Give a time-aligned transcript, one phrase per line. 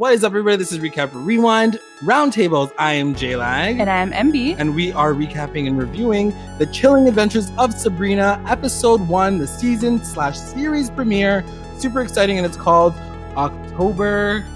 [0.00, 0.56] What is up, everybody?
[0.56, 2.72] This is Recap Rewind Roundtables.
[2.78, 3.80] I am JLag.
[3.80, 4.56] And I'm MB.
[4.58, 10.02] And we are recapping and reviewing the chilling adventures of Sabrina, episode one, the season
[10.02, 11.44] slash series premiere.
[11.76, 12.94] Super exciting, and it's called
[13.36, 14.46] October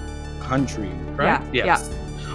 [0.40, 1.44] Country, correct?
[1.52, 1.90] Yeah, yes.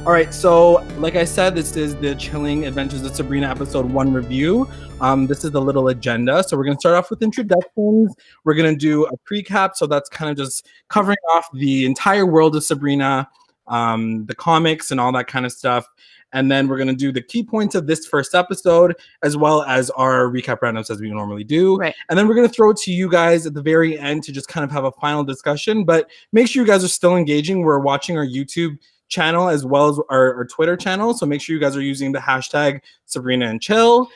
[0.05, 4.13] All right, so like I said, this is the Chilling Adventures of Sabrina episode one
[4.13, 4.67] review.
[5.01, 6.41] Um, this is the little agenda.
[6.41, 8.15] So we're going to start off with introductions.
[8.45, 9.75] We're going to do a recap.
[9.75, 13.27] So that's kind of just covering off the entire world of Sabrina,
[13.67, 15.85] um, the comics, and all that kind of stuff.
[16.31, 19.63] And then we're going to do the key points of this first episode, as well
[19.63, 21.75] as our recap roundups as we normally do.
[21.75, 21.93] Right.
[22.09, 24.31] And then we're going to throw it to you guys at the very end to
[24.31, 25.83] just kind of have a final discussion.
[25.83, 27.63] But make sure you guys are still engaging.
[27.63, 28.77] We're watching our YouTube
[29.09, 31.13] channel as well as our, our Twitter channel.
[31.13, 34.09] So make sure you guys are using the hashtag Sabrina and Chill.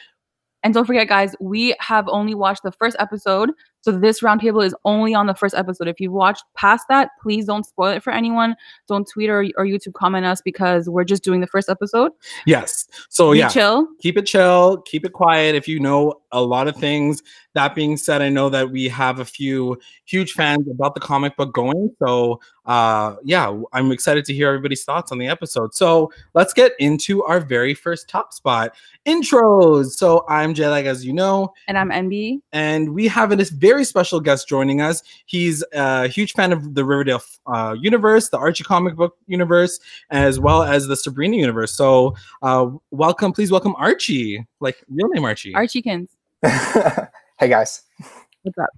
[0.64, 3.52] And don't forget, guys, we have only watched the first episode.
[3.82, 5.90] So this roundtable is only on the first episode.
[5.90, 8.56] If you've watched past that, please don't spoil it for anyone.
[8.88, 12.14] Don't tweet or, or YouTube comment us because we're just doing the first episode.
[12.46, 12.88] Yes.
[13.10, 13.88] So Be yeah, chill.
[14.00, 15.54] keep it chill, keep it quiet.
[15.54, 17.24] If you know a lot of things.
[17.54, 21.38] That being said, I know that we have a few huge fans about the comic
[21.38, 21.96] book going.
[22.00, 25.74] So uh yeah, I'm excited to hear everybody's thoughts on the episode.
[25.76, 28.74] So let's get into our very first top spot
[29.06, 29.92] intros.
[29.92, 32.40] So I'm J-Lag, as you know, And I'm NB.
[32.54, 35.04] and we have this very special guest joining us.
[35.26, 40.40] He's a huge fan of the Riverdale uh, universe, the Archie comic book universe, as
[40.40, 41.74] well as the Sabrina universe.
[41.74, 45.54] So, uh, welcome, please welcome Archie, like real name Archie.
[45.54, 46.08] Archiekins.
[47.40, 47.82] hey guys.
[48.44, 48.70] What's up?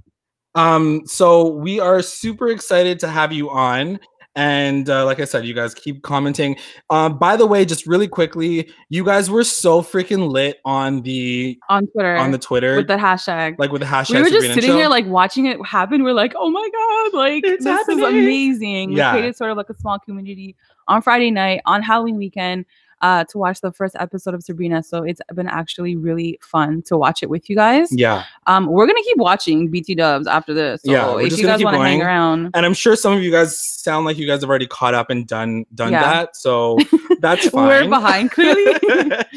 [0.54, 4.00] Um, so we are super excited to have you on.
[4.38, 6.58] And uh, like I said, you guys keep commenting.
[6.90, 11.58] Um, by the way, just really quickly, you guys were so freaking lit on the
[11.70, 12.18] On Twitter.
[12.18, 13.56] on the Twitter, with the hashtag.
[13.58, 14.16] like with the hashtag.
[14.16, 14.78] we were just Sabrina sitting Chill.
[14.78, 16.04] here like watching it happen.
[16.04, 16.70] We're like, oh my
[17.12, 18.00] god, like It's this happening.
[18.00, 18.92] is amazing.
[18.92, 19.14] Yeah.
[19.14, 20.58] We created sort of like a small community
[20.90, 22.66] on Friday night on Halloween weekend
[23.02, 24.82] uh to watch the first episode of Sabrina.
[24.84, 27.90] So it's been actually really fun to watch it with you guys.
[27.92, 28.24] yeah.
[28.48, 30.82] Um, we're gonna keep watching BT Dubs after this.
[30.84, 32.08] So Yeah, we're if just you gonna guys keep want to hang going.
[32.08, 34.94] around, and I'm sure some of you guys sound like you guys have already caught
[34.94, 36.02] up and done done Yeah.
[36.04, 36.36] that.
[36.36, 36.78] So
[37.20, 37.68] that's fine.
[37.68, 38.80] we're behind clearly.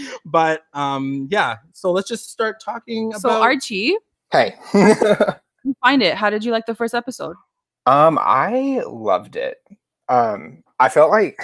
[0.24, 1.56] but um, yeah.
[1.72, 3.42] So let's just start talking so about.
[3.42, 3.96] Archie,
[4.30, 4.54] Hey.
[5.82, 6.14] find it.
[6.14, 7.36] How did you like the first episode?
[7.86, 9.58] um, I loved it.
[10.10, 11.40] Um, I felt like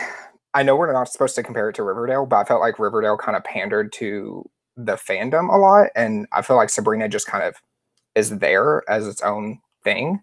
[0.55, 3.17] I know we're not supposed to compare it to Riverdale, but I felt like Riverdale
[3.17, 7.45] kind of pandered to the fandom a lot, and I feel like Sabrina just kind
[7.45, 7.57] of
[8.15, 10.21] is there as its own thing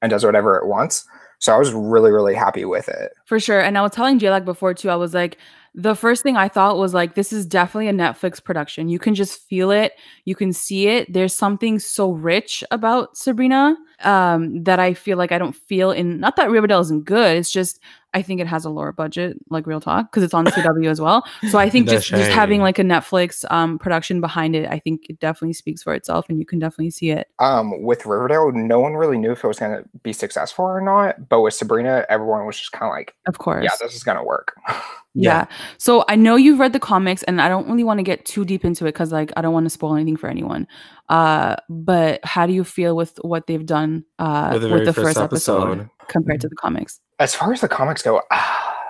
[0.00, 1.04] and does whatever it wants.
[1.38, 3.12] So I was really, really happy with it.
[3.26, 3.60] For sure.
[3.60, 5.38] And I was telling Jalak before too, I was like,
[5.74, 8.88] the first thing I thought was like, this is definitely a Netflix production.
[8.88, 9.92] You can just feel it,
[10.26, 11.10] you can see it.
[11.12, 16.20] There's something so rich about Sabrina um, that I feel like I don't feel in,
[16.20, 17.80] not that Riverdale isn't good, it's just,
[18.12, 21.00] I think it has a lower budget, like real talk, because it's on CW as
[21.00, 21.24] well.
[21.48, 24.78] So I think The just, just having like a Netflix um, production behind it, I
[24.78, 27.28] think it definitely speaks for itself and you can definitely see it.
[27.38, 30.82] Um, with Riverdale, no one really knew if it was going to be successful or
[30.82, 31.30] not.
[31.30, 33.64] But with Sabrina, everyone was just kind of like, Of course.
[33.64, 34.54] yeah, this is going to work.
[35.14, 35.46] Yeah.
[35.78, 38.44] So I know you've read the comics and I don't really want to get too
[38.44, 40.66] deep into it cuz like I don't want to spoil anything for anyone.
[41.08, 44.92] Uh but how do you feel with what they've done uh With with the the,
[44.92, 45.90] first, first episode, episode.
[46.08, 47.00] compared to the comics?
[47.18, 48.20] as far as the comics go,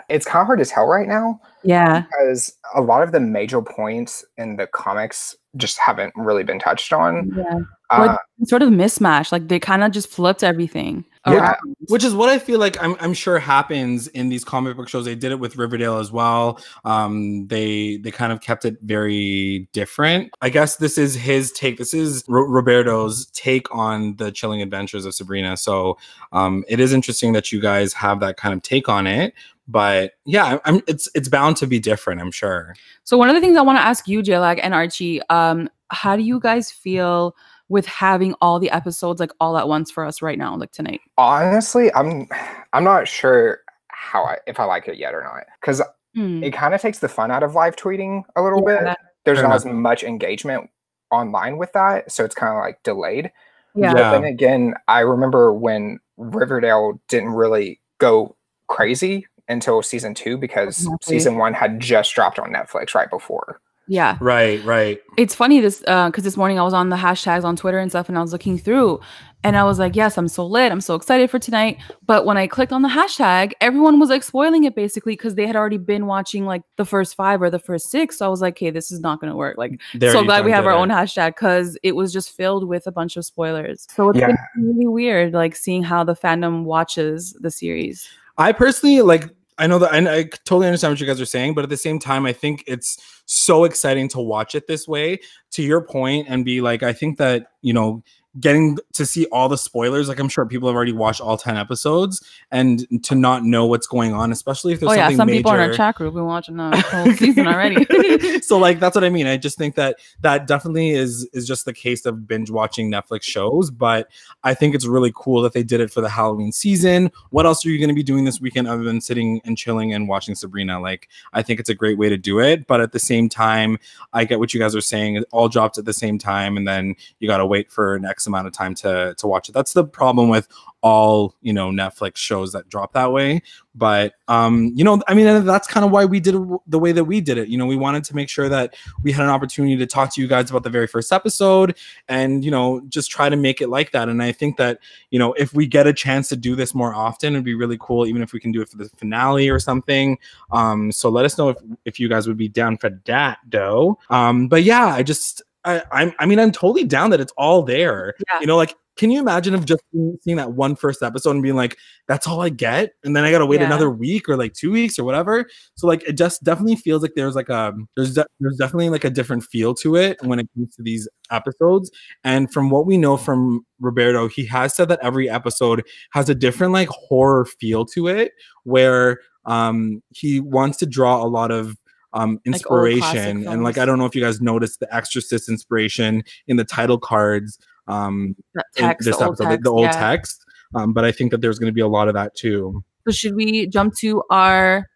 [0.08, 1.40] it's kind of hard to tell right now.
[1.64, 2.02] Yeah.
[2.02, 6.92] because a lot of the major points in the comics just haven't really been touched
[6.92, 7.30] on.
[7.36, 7.58] Yeah.
[7.90, 11.04] Uh, sort of mismatch like they kind of just flipped everything.
[11.26, 11.52] Yeah.
[11.52, 11.76] around.
[11.88, 15.04] which is what I feel like I'm, I'm sure happens in these comic book shows.
[15.04, 16.58] They did it with Riverdale as well.
[16.84, 20.32] Um, they they kind of kept it very different.
[20.42, 21.78] I guess this is his take.
[21.78, 25.56] This is Ro- Roberto's take on the chilling adventures of Sabrina.
[25.56, 25.96] So
[26.32, 29.32] um, it is interesting that you guys have that kind of take on it.
[29.68, 32.20] But yeah, I'm, it's it's bound to be different.
[32.20, 32.74] I'm sure.
[33.04, 36.16] So one of the things I want to ask you Jalak and Archie, um how
[36.16, 37.36] do you guys feel
[37.72, 41.00] with having all the episodes like all at once for us right now like tonight?
[41.18, 42.28] honestly, I'm
[42.72, 45.82] I'm not sure how I if I like it yet or not because
[46.14, 46.44] Hmm.
[46.44, 48.84] it kind of takes the fun out of live tweeting a little Yeah.
[48.90, 48.96] bit.
[49.24, 50.68] There's Fair not as much engagement
[51.10, 53.32] online with that, so it's kind of like delayed.
[53.74, 53.94] Yeah.
[53.94, 58.36] But then again, I remember when Riverdale didn't really go
[58.66, 61.14] crazy until season two because Exactly.
[61.16, 63.58] season one had just dropped on Netflix right before.
[63.88, 64.16] Yeah.
[64.20, 64.64] Right.
[64.64, 65.00] Right.
[65.18, 67.90] it's funny this uh because this morning I was on the hashtags on Twitter and
[67.90, 69.00] stuff, and I was looking through,
[69.44, 70.70] and I was like, "Yes, I'm so lit.
[70.70, 74.22] I'm so excited for tonight." But when I clicked on the hashtag, everyone was like
[74.22, 77.58] spoiling it basically because they had already been watching like the first five or the
[77.58, 78.18] first six.
[78.18, 80.44] So I was like, "Okay, this is not going to work." Like, There so glad
[80.44, 80.76] we have our it.
[80.76, 83.86] own hashtag because it was just filled with a bunch of spoilers.
[83.94, 84.28] So it's Yeah.
[84.28, 84.36] been
[84.76, 88.08] really weird, like seeing how the fandom watches the series.
[88.38, 89.28] I personally like
[89.58, 91.76] I know that and I totally understand what you guys are saying, but at the
[91.76, 95.20] same time, I think it's so exciting to watch it this way.
[95.52, 98.02] To your point, and be like, I think that you know,
[98.40, 101.56] getting to see all the spoilers like i'm sure people have already watched all 10
[101.56, 105.38] episodes and to not know what's going on especially if there's oh yeah some major.
[105.38, 107.86] people in our chat group been watching the whole season already.
[108.42, 109.26] So like that's what i mean.
[109.26, 113.22] I just think that that definitely is is just the case of binge watching netflix
[113.22, 114.10] shows but
[114.44, 117.10] i think it's really cool that they did it for the halloween season.
[117.30, 119.92] What else are you going to be doing this weekend other than sitting and chilling
[119.92, 120.80] and watching sabrina?
[120.80, 123.78] Like i think it's a great way to do it but at the same time
[124.12, 126.66] i get what you guys are saying it all dropped at the same time and
[126.66, 129.52] then you got to wait for next amount of time to to watch it.
[129.52, 130.48] That's the problem with
[130.82, 133.42] all you know Netflix shows that drop that way.
[133.74, 136.34] But um, you know, I mean, that's kind of why we did
[136.66, 137.48] the way that we did it.
[137.48, 140.20] You know, we wanted to make sure that we had an opportunity to talk to
[140.20, 141.78] you guys about the very first episode,
[142.08, 144.08] and you know, just try to make it like that.
[144.08, 144.80] And I think that
[145.10, 147.78] you know, if we get a chance to do this more often, it'd be really
[147.80, 148.06] cool.
[148.06, 150.18] Even if we can do it for the finale or something.
[150.50, 153.98] Um, so let us know if if you guys would be down for that, though.
[154.10, 157.62] Um, but yeah, I just I, I'm, I mean, I'm totally down that it's all
[157.62, 158.14] there.
[158.32, 158.40] Yeah.
[158.40, 161.56] You know, like, can you imagine of just seeing- that one first episode and being
[161.56, 161.78] like,
[162.08, 163.66] that's all I get, and then I gotta wait Yeah.
[163.66, 165.46] another week or like two weeks or whatever.
[165.76, 169.04] So like, it just definitely feels like there's like a there's de- there's definitely like
[169.04, 171.90] a different feel to it when it comes to these episodes.
[172.22, 175.82] And from what we know from Roberto, he has said that every episode
[176.12, 178.32] has a different like horror feel to it,
[178.64, 181.76] where um he wants to draw a lot of
[182.14, 186.22] um Like inspiration and like i don't know if you guys noticed the exorcist inspiration
[186.46, 188.36] in the title cards um
[188.76, 189.90] text, this the old episode the- text, the old yeah.
[189.92, 190.44] text
[190.74, 192.82] um but i think that there's going to be a lot of that too.
[193.06, 194.86] So should we jump to our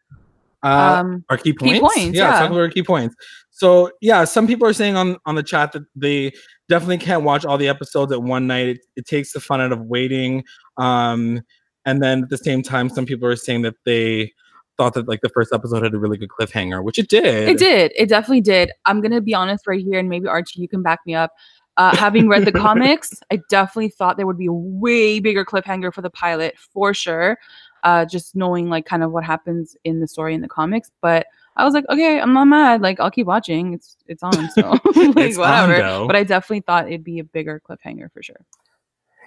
[0.63, 2.41] uh um our key key points, points, yeah, yeah.
[2.41, 3.15] talk about our key points.
[3.51, 6.33] So yeah some people are saying on on the chat that they
[6.69, 8.69] definitely can't watch all the episodes at one night.
[8.69, 10.45] It, it takes the fun out of waiting
[10.77, 11.43] um
[11.85, 14.33] and then at the same time some people are saying that they
[14.77, 17.59] thought that like the first episode had a really good cliffhanger which it did It
[17.59, 17.93] did.
[17.97, 18.73] It definitely did.
[18.85, 21.33] I'm gonna be honest right here, and maybe Archie, you can back me up.
[21.77, 25.93] Uh, having read the comics, I definitely thought there would be a way bigger cliffhanger
[25.93, 27.39] for the pilot for sure.
[27.85, 31.27] Uh, just knowing like kind of what happens in the story in the comics, but
[31.57, 32.83] I was like, okay, I'm not mad.
[32.83, 33.75] Like I'll keep watching.
[33.75, 35.77] It's it's on, so like It's whatever.
[35.79, 36.07] though.
[36.07, 38.41] but I definitely thought it'd be a bigger cliffhanger for sure.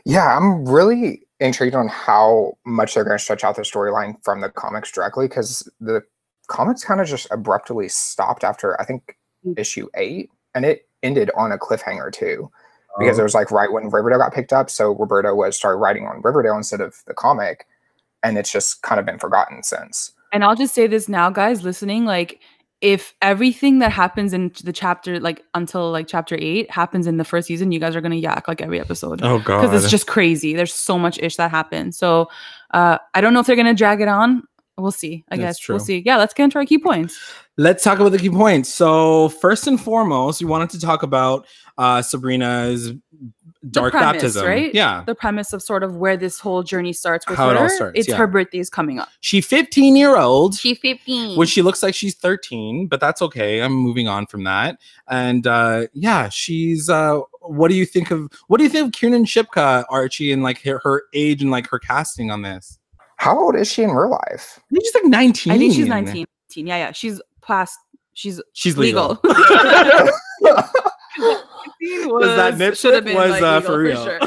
[0.05, 4.41] Yeah, I'm really intrigued on how much they're going to stretch out the storyline from
[4.41, 6.01] the comics directly because the
[6.47, 9.15] comics kind of just abruptly stopped after I think
[9.45, 9.57] Mm.
[9.57, 12.51] issue eight, and it ended on a cliffhanger too
[12.99, 13.21] because Oh.
[13.21, 16.21] it was like right when Riverdale got picked up, so Roberto was started writing on
[16.21, 17.65] Riverdale instead of the comic,
[18.21, 20.11] and it's just kind of been forgotten since.
[20.33, 22.41] And I'll just say this now, guys, listening, like
[22.81, 27.25] if everything that happens in the chapter, like until like chapter eight, happens in the
[27.25, 29.21] first season, you guys are gonna yak like every episode.
[29.23, 30.53] oh god Because it's just crazy.
[30.53, 31.97] There's so much ish that happens.
[31.97, 32.29] So
[32.71, 34.43] uh I don't know if they're gonna drag it on.
[34.77, 35.25] We'll see.
[35.29, 36.01] I That's guess we'll see.
[36.05, 37.19] Yeah, let's get into our key points.
[37.57, 38.73] Let's talk about the key points.
[38.73, 41.45] So, first and foremost, we wanted to talk about
[41.77, 42.93] uh, Sabrina's
[43.71, 44.45] dark premise, baptism.
[44.45, 44.73] right?
[44.73, 45.03] Yeah.
[45.05, 47.55] The premise of sort of where this whole journey starts with How her.
[47.55, 48.15] it all starts, it's yeah.
[48.15, 49.09] her birthday's coming up.
[49.21, 51.37] She 15 year old, She 15.
[51.37, 53.61] which she looks like she's 13, but that's okay.
[53.61, 54.79] I'm moving on from that.
[55.07, 56.89] And uh, yeah, she's.
[56.89, 60.43] Uh, what do you think of what do you think of Kiernan Shipka, Archie, and
[60.43, 62.77] like her, her age and like her casting on this?
[63.17, 64.59] How old is she in real life?
[64.59, 65.53] I think she's like 19.
[65.53, 66.25] I think she's 19.
[66.55, 66.91] Yeah, yeah.
[66.91, 67.77] She's past
[68.13, 69.19] she's She's legal.
[69.23, 70.09] legal.
[71.17, 73.05] Was that nip should have slip?
[73.05, 74.03] been Was, like, uh, legal for real.
[74.03, 74.19] sure.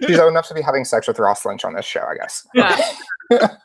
[0.08, 2.46] She's old enough to be having sex with Ross Lynch on this show, I guess.
[2.54, 3.56] yeah.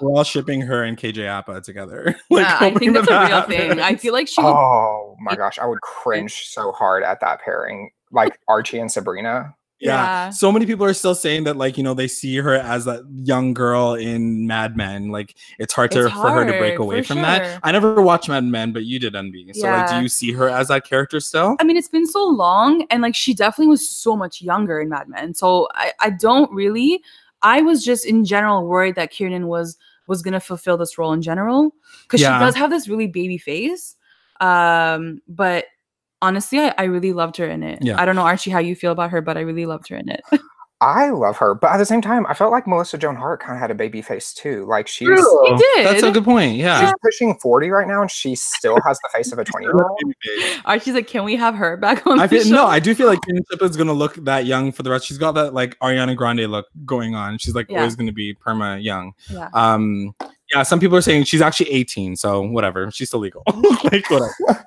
[0.00, 2.14] We're all shipping her and KJ Apa together.
[2.30, 3.80] yeah, I think that's that a real that thing.
[3.80, 7.40] I feel like she would Oh my gosh, I would cringe so hard at that
[7.40, 9.54] pairing, like Archie and Sabrina.
[9.80, 10.26] Yeah.
[10.26, 10.30] Yeah.
[10.30, 13.00] So many people are still saying that, like, you know, they see her as that
[13.22, 15.08] young girl in Mad Men.
[15.08, 17.58] Like, it's hard to It's for her to break away from that.
[17.62, 19.56] I never watched Mad Men, but you did NB.
[19.56, 21.56] So, like, do you see her as that character still?
[21.60, 24.90] I mean, it's been so long, and like she definitely was so much younger in
[24.90, 25.32] Mad Men.
[25.34, 27.02] So I, I don't really.
[27.42, 31.22] I was just in general worried that Kiernan was was gonna fulfill this role in
[31.22, 31.72] general
[32.02, 32.38] because Yeah.
[32.38, 33.96] she does have this really baby face.
[34.40, 35.64] Um, but
[36.22, 37.78] honestly, I, I really loved her in it.
[37.82, 38.00] Yeah.
[38.00, 40.08] I don't know Archie how you feel about her, but I really loved her in
[40.08, 40.22] it.
[40.82, 43.52] I love her, but at the same time, I felt like Melissa Joan Hart kind
[43.54, 44.64] of had a baby face too.
[44.66, 45.86] Like she's He did.
[45.86, 46.56] That's a good point.
[46.56, 46.80] Yeah.
[46.80, 49.74] she's pushing 40 right now and she still has the face of a 20 year
[49.74, 50.00] old.
[50.64, 52.54] Archie's like, can we have her back on I the feel show?
[52.54, 55.04] no, I do feel like Kiernan is gonna look that young for the rest.
[55.04, 57.36] She's got that like Ariana Grande look going on.
[57.36, 57.80] She's like Yeah.
[57.80, 59.12] always gonna be perma young.
[59.30, 59.50] yeah.
[59.52, 60.14] Um,
[60.52, 62.90] yeah, some people are saying she's actually 18, so whatever.
[62.90, 63.42] She's still legal.
[63.84, 64.34] like whatever.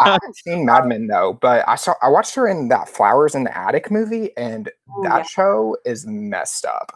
[0.00, 3.34] I haven't seen Mad Men though, but I saw I watched her in that Flowers
[3.34, 5.22] in the Attic movie, and Oh, that yeah.
[5.22, 6.92] show is messed up.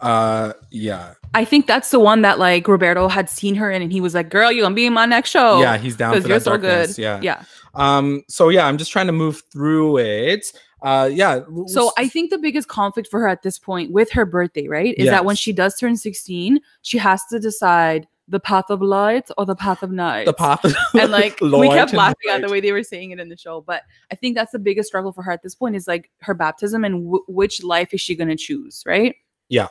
[0.00, 3.92] Uh, yeah, I think that's the one that like Roberto had seen her in, and
[3.92, 6.18] he was like, "Girl, you gonna be in my next show." yeah, he's down for
[6.20, 6.96] because you're that so darkness.
[6.96, 7.02] good.
[7.02, 7.20] Yeah.
[7.22, 7.44] yeah.
[7.74, 8.22] Um.
[8.28, 10.46] So yeah, I'm just trying to move through it.
[10.82, 11.10] Uh.
[11.12, 11.40] Yeah.
[11.66, 14.94] So I think the biggest conflict for her at this point with her birthday, right,
[14.96, 19.28] is that when she does turn 16, she has to decide the path of light
[19.36, 20.24] or the path of night.
[20.24, 20.64] the path.
[20.94, 23.60] and like we kept laughing at the way they were saying it in the show,
[23.60, 26.32] but I think that's the biggest struggle for her at this point is like her
[26.32, 29.16] baptism and w- which life is she going to choose, right?
[29.48, 29.68] Yeah.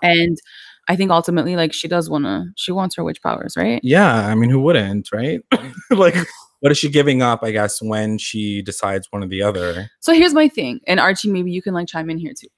[0.00, 0.38] And
[0.86, 3.80] I think ultimately, like she does want to, she wants her witch powers, right?
[3.82, 5.40] Yeah, I mean, who wouldn't, right?
[5.90, 6.16] like,
[6.60, 7.40] what is she giving up?
[7.42, 9.90] I guess when she decides one or the other.
[10.00, 12.48] So here's my thing, and Archie, maybe you can like chime in here too.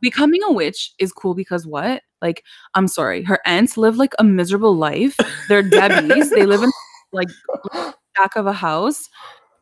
[0.00, 2.02] Becoming a witch is cool because what?
[2.22, 2.42] Like,
[2.74, 5.16] I'm sorry, her aunts live like a miserable life.
[5.48, 6.30] They're Debbies.
[6.30, 6.70] they live in
[7.12, 7.28] like
[8.16, 9.08] back of a house.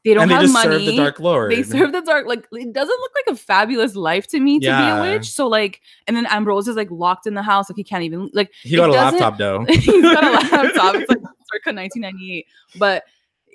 [0.05, 0.71] They don't and they have money.
[0.71, 1.51] serve the Dark Lord.
[1.51, 2.29] They serve the dark.
[2.29, 5.03] Like it doesn't look like a fabulous life to me to Yeah.
[5.03, 5.29] be a witch.
[5.29, 7.69] So like, and then Ambrose is like locked in the house.
[7.69, 8.53] Like he can't even like.
[8.63, 9.65] He got a laptop though.
[9.69, 10.95] he's got a laptop.
[11.01, 12.47] It's like circa 1998,
[12.79, 13.03] but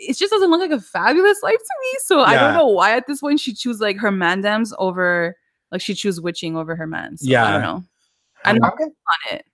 [0.02, 1.98] it just doesn't look like a fabulous life to me.
[2.06, 5.36] So I don't know why at this point she choose like her mandams over
[5.72, 7.18] like she choose witching over her man.
[7.18, 7.84] So I don't know.
[8.44, 9.46] I'm I'm, not con- on it.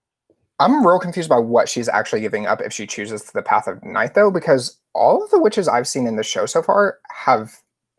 [0.59, 3.83] I'm real confused by what she's actually giving up if she chooses the path of
[3.83, 7.53] night, though, because all of the witches I've seen in the show so far have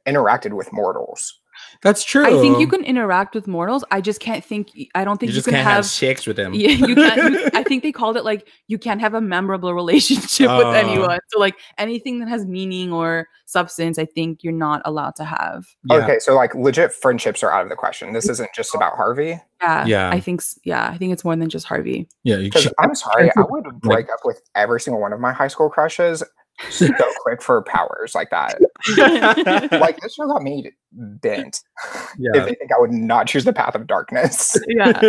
[0.07, 1.38] interacted with mortals.
[1.83, 2.25] That's true.
[2.27, 3.85] I think you can interact with mortals.
[3.91, 4.71] I just can't think.
[4.95, 5.87] I don't think You you, just can can't have, have.
[5.87, 6.53] sex with them.
[6.55, 7.33] yeah, you can't.
[7.35, 10.71] You, I think they called it like you can't have a memorable relationship with Oh.
[10.73, 11.19] anyone.
[11.29, 15.67] So like anything that has meaning or substance, I think you're not allowed to have.
[15.89, 15.97] Yeah.
[15.99, 18.13] Okay, so like legit friendships are out of the question.
[18.13, 19.41] This isn't just about Harvey.
[19.61, 20.11] Yeah, Yeah.
[20.11, 20.43] I think.
[20.65, 22.09] Yeah, I think it's more than just Harvey.
[22.25, 22.39] Yeah.
[22.39, 25.71] Because I'm sorry, I would break up with every single one of my high school
[25.71, 26.23] crushes
[26.71, 26.89] so
[27.23, 28.59] quick for powers like that.
[29.79, 31.61] Like this show got me bent.
[32.19, 32.31] yeah.
[32.35, 34.57] If they think I would not choose the path of darkness.
[34.69, 35.01] yeah,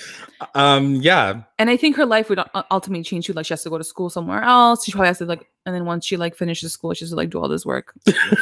[0.54, 0.96] um.
[0.96, 1.42] Yeah.
[1.58, 3.32] and I think her life would ultimately change too.
[3.32, 4.84] Like she has to go to school somewhere else.
[4.84, 7.16] She probably has to like, and then once she like finishes school, she has to
[7.16, 7.92] like do all this work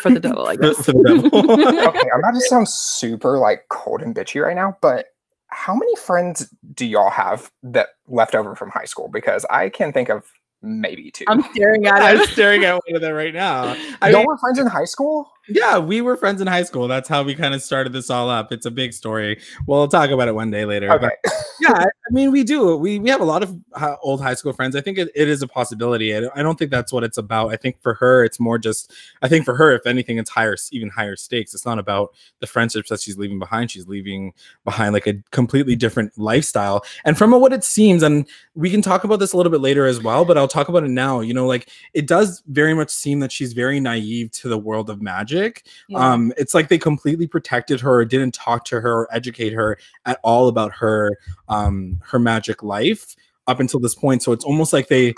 [0.00, 0.46] for the devil.
[0.46, 0.84] I For- guess.
[0.86, 1.50] for the devil.
[1.88, 5.06] okay, I'm about to sound super like cold and bitchy right now, but
[5.48, 9.08] how many friends do y'all have that left over from high school?
[9.08, 10.24] Because I can think of
[10.62, 11.24] maybe two.
[11.28, 13.76] I'm staring at I'm staring at one of them right now.
[14.02, 15.30] I y'all mean, were friends in high school?
[15.50, 16.88] Yeah, we were friends in high school.
[16.88, 18.52] That's how we kind of started this all up.
[18.52, 19.40] It's a big story.
[19.66, 20.88] We'll talk about it one day later.
[20.98, 21.14] but- Okay.
[21.60, 22.76] yeah, I mean, we do.
[22.76, 23.56] We we have a lot of
[24.02, 24.74] old high school friends.
[24.76, 26.14] I think it, it is a possibility.
[26.16, 27.52] I I don't think that's what it's about.
[27.52, 28.92] I think for her, it's more just.
[29.22, 31.52] I think for her, if anything, it's higher, even higher stakes.
[31.54, 33.70] It's not about the friendships that she's leaving behind.
[33.70, 34.32] She's leaving
[34.64, 36.84] behind like a completely different lifestyle.
[37.04, 39.86] And from what it seems, and we can talk about this a little bit later
[39.86, 41.20] as well, but I'll talk about it now.
[41.20, 44.88] You know, like it does very much seem that she's very naive to the world
[44.90, 45.39] of magic
[45.88, 46.12] Yeah.
[46.12, 49.78] um it's like they completely protected her or didn't talk to her or educate her
[50.06, 51.18] at all about her
[51.48, 53.14] um her magic life
[53.46, 54.22] up until this point.
[54.22, 55.14] So it's almost like they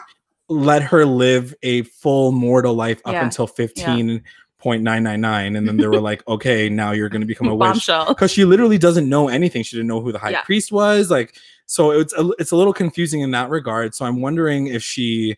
[0.49, 3.25] let her live a full mortal life up Yeah.
[3.25, 7.87] until 15.999 and then they were like okay now you're going to become a witch.
[8.09, 9.63] Because she literally doesn't know anything.
[9.63, 10.43] She didn't know who the high Yeah.
[10.43, 11.37] priest was like
[11.67, 13.95] so it's a, it's a little confusing in that regard.
[13.95, 15.37] So i'm wondering if she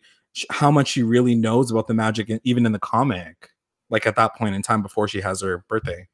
[0.49, 3.51] how much she really knows about the magic even in the comic
[3.89, 6.07] like at that point in time before she has her birthday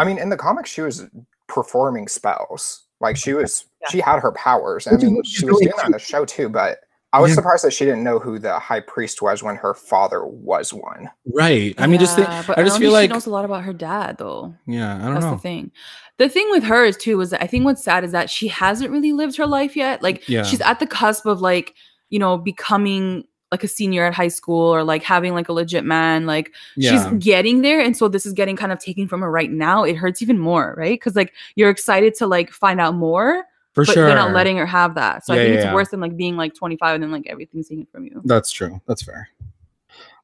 [0.00, 1.06] I mean, in the comics, she was
[1.48, 2.84] performing spells.
[3.00, 3.88] Like she was, Yeah.
[3.90, 4.86] she had her powers.
[4.86, 6.48] I mean, she was doing that in the show too.
[6.48, 6.78] But
[7.12, 7.34] I was Yeah.
[7.36, 11.10] surprised that she didn't know who the high priest was when her father was one.
[11.34, 13.30] right i mean just think but i just don't feel think like she knows a
[13.30, 14.54] lot about her dad though.
[14.66, 15.72] yeah i don't That's know the thing.
[16.18, 18.46] The thing with her is too is that I think what's sad is that she
[18.48, 20.02] hasn't really lived her life yet.
[20.02, 20.42] Like Yeah.
[20.42, 21.74] she's at the cusp of like,
[22.10, 25.84] you know, becoming like a senior at high school or like having like a legit
[25.84, 26.26] man.
[26.26, 27.80] Like yeah she's getting there.
[27.80, 29.84] And so this is getting kind of taken from her right now.
[29.84, 30.98] It hurts even more, right?
[30.98, 34.56] Because like you're excited to like find out more, for but sure they're not letting
[34.56, 35.24] her have that.
[35.24, 37.26] So Yeah, I think yeah, it's worse than like being like 25 and then like
[37.26, 38.20] everything's taken from you.
[38.24, 38.80] That's true.
[38.86, 39.28] That's fair.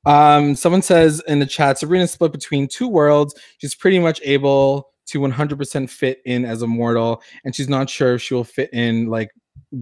[0.07, 3.35] Um, someone says in the chat, sabrina split between two worlds.
[3.59, 8.15] She's pretty much able to 100% fit in as a mortal, and she's not sure
[8.15, 9.31] if she will fit in like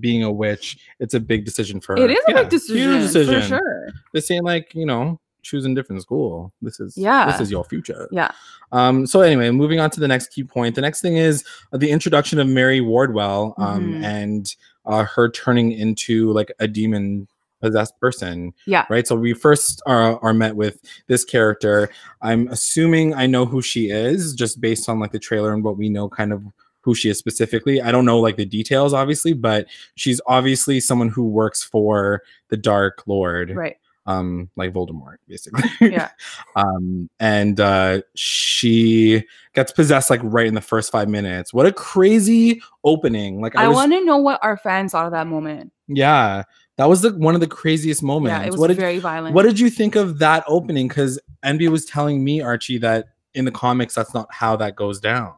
[0.00, 0.78] being a witch.
[1.00, 2.04] It's a big decision for her.
[2.04, 3.40] It is a Yeah, big decision, Huge decision.
[3.42, 3.88] for sure.
[4.12, 6.52] This ain't like you know choosing different school.
[6.62, 7.30] This is Yeah.
[7.30, 8.08] This is your future.
[8.12, 8.30] Yeah.
[8.70, 10.76] Um, so anyway, moving on to the next key point.
[10.76, 14.04] The next thing is uh, the introduction of Mary Wardwell um, Mhm.
[14.04, 17.26] and uh, her turning into like a demon
[17.60, 18.52] possessed person.
[18.66, 18.86] Yeah.
[18.88, 19.06] Right.
[19.06, 21.90] So we first are, are met with this character.
[22.20, 25.76] I'm assuming I know who she is just based on like the trailer and what
[25.76, 26.42] we know kind of
[26.82, 27.80] who she is specifically.
[27.80, 32.56] I don't know like the details obviously, but she's obviously someone who works for the
[32.56, 33.50] Dark Lord.
[33.56, 33.76] Right.
[34.06, 35.62] um, like Voldemort, basically.
[35.80, 36.10] Yeah.
[36.56, 39.24] um, and uh, she
[39.54, 41.54] gets possessed like right in the first five minutes.
[41.54, 43.40] What a crazy opening!
[43.40, 45.72] Like I, I was, want to know what our fans thought of that moment.
[45.88, 46.42] yeah,
[46.76, 48.40] that was the one of the craziest moments.
[48.40, 49.34] Yeah, it was what did very violent.
[49.34, 50.88] what did you think of that opening?
[50.88, 55.00] Because NB was telling me Archie that in the comics that's not how that goes
[55.00, 55.34] down.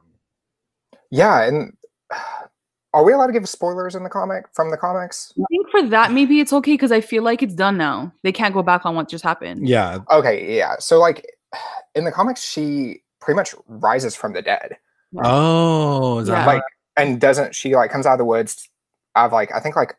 [1.14, 1.76] Yeah, and
[2.92, 5.32] are we allowed to give spoilers in the comic from the comics?
[5.38, 8.12] I think for that maybe it's okay because I feel like it's done now.
[8.22, 9.68] They can't go back on what just happened.
[9.68, 10.76] Yeah, Okay, yeah.
[10.80, 11.24] So like
[11.94, 14.76] in the comics, she pretty much rises from the dead.
[15.22, 16.46] Oh, is that Yeah.
[16.46, 16.62] like Like
[16.96, 18.68] and doesn't she like comes out of the woods
[19.16, 19.94] out of like I think like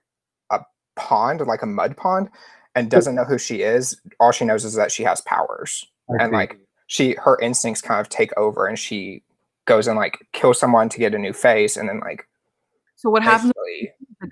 [0.52, 0.60] a
[0.98, 2.30] pond, like a mud pond,
[2.76, 4.00] and doesn't know who she is.
[4.20, 5.86] All she knows is that she has powers.
[6.10, 9.24] and like she her instincts kind of take over and she
[9.66, 12.28] goes and like kills someone to get a new face and then like
[12.96, 13.54] So what happens?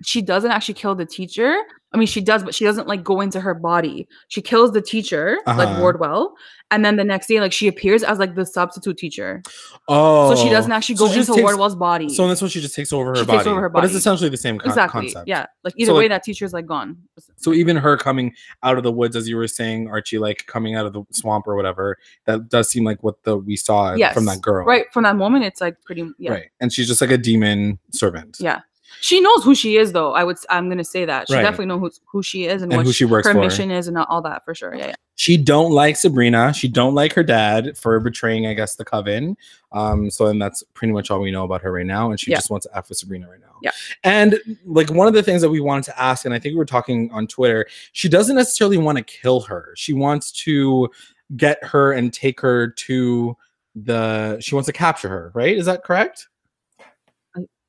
[0.03, 1.55] She doesn't actually kill the teacher.
[1.93, 4.07] I mean, she does, but she doesn't like go into her body.
[4.27, 5.79] She kills the teacher, like Uh-huh.
[5.81, 6.33] Wardwell,
[6.71, 9.43] and then the next day, like she appears as like the substitute teacher.
[9.87, 12.09] oh, so she doesn't actually go just into takes- Wardwell's body.
[12.09, 13.37] So that's what she just takes over her She body.
[13.39, 15.01] takes over her But it's essentially the same co- exactly.
[15.01, 15.27] concept.
[15.27, 15.45] Yeah.
[15.63, 16.97] Like either So, way, like- that teacher's like gone.
[17.37, 18.33] So even her coming
[18.63, 21.47] out of the woods, as you were saying, Archie, like coming out of the swamp
[21.47, 24.15] or whatever, that does seem like what the we saw Yes.
[24.15, 24.65] from that girl.
[24.65, 26.09] Right from that moment, it's like pretty.
[26.17, 26.31] Yeah.
[26.31, 26.45] Right.
[26.59, 28.37] And she's just like a demon servant.
[28.39, 28.61] Yeah.
[29.01, 30.13] She knows who she is, though.
[30.13, 30.37] I would.
[30.49, 31.41] I'm gonna say that she Right.
[31.41, 33.39] definitely knows who, who she is and, And what who she works her for.
[33.39, 34.75] mission is and all that for sure.
[34.75, 34.87] Yeah.
[34.87, 34.95] yeah.
[35.15, 36.53] She don't like Sabrina.
[36.53, 39.37] She don't like her dad for betraying, I guess, the coven.
[39.71, 42.09] Um, so then that's pretty much all we know about her right now.
[42.09, 42.37] And she Yeah.
[42.37, 43.55] just wants to F with Sabrina right now.
[43.61, 43.71] Yeah.
[44.03, 46.57] And like one of the things that we wanted to ask, and I think we
[46.57, 49.73] were talking on Twitter, she doesn't necessarily want to kill her.
[49.77, 50.89] She wants to
[51.37, 53.35] get her and take her to
[53.75, 55.57] the she wants to capture her, right?
[55.57, 56.27] Is that correct?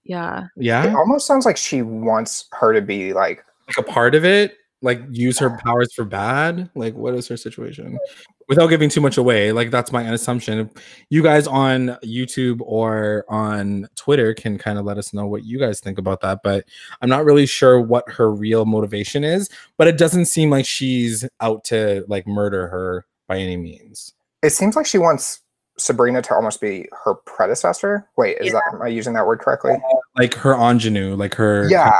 [0.04, 0.44] Yeah.
[0.56, 0.88] Yeah.
[0.88, 4.56] It almost sounds like she wants her to be like Like a part of it,
[4.82, 6.70] like use her powers for bad.
[6.74, 7.98] Like what is her situation?
[8.46, 10.68] Without giving too much away, like that's my assumption.
[11.08, 15.58] You guys on YouTube or on Twitter can kind of let us know what you
[15.58, 16.66] guys think about that, but
[17.00, 21.26] I'm not really sure what her real motivation is, but it doesn't seem like she's
[21.40, 24.12] out to like murder her by any means.
[24.42, 25.40] it seems like she wants
[25.76, 28.08] Sabrina to almost be her predecessor.
[28.16, 29.72] Wait, is that am I using that word correctly?
[30.16, 31.90] Like her ingenue, like her Yeah.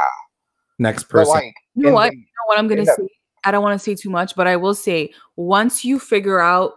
[0.79, 1.35] next person.
[1.35, 2.11] like You know what?
[2.11, 3.09] the- You know what I'm gonna in the- say?
[3.45, 6.75] I don't want to say too much, but I will say once you figure out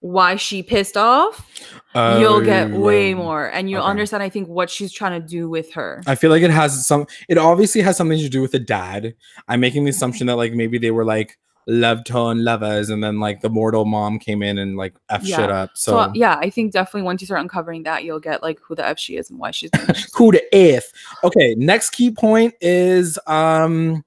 [0.00, 1.48] why she pissed off,
[1.94, 3.90] you'll get oh, way Oh, more, and you'll okay.
[3.90, 4.22] understand.
[4.22, 6.02] I think what she's trying to do with her.
[6.06, 7.06] I feel like it has some.
[7.28, 9.14] It obviously has something to do with the dad.
[9.48, 9.96] I'm making the mm-hmm.
[9.96, 13.84] assumption that like maybe they were like love tone lovers, and then like the mortal
[13.84, 15.70] mom came in and like f shit up.
[15.74, 18.74] So, So, yeah, I think definitely once you start uncovering that, you'll get like who
[18.74, 19.70] the f she is and why she's.
[19.70, 20.84] doing what she's who the f?
[21.22, 24.04] Okay, next key point is um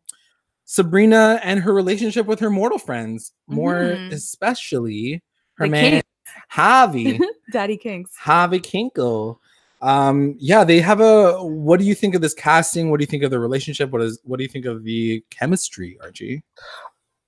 [0.65, 4.11] Sabrina and her relationship with her mortal friends, more Mhm.
[4.11, 5.21] especially
[5.55, 6.03] her The man king.
[6.51, 7.19] Javi.
[7.51, 8.11] Daddy Kings.
[8.21, 9.37] Javi Kinkle.
[9.81, 11.41] Um, yeah, they have a.
[11.43, 12.89] What do you think of this casting?
[12.91, 13.91] What do you think of the relationship?
[13.91, 14.19] What is?
[14.23, 16.43] What do you think of the chemistry, Archie?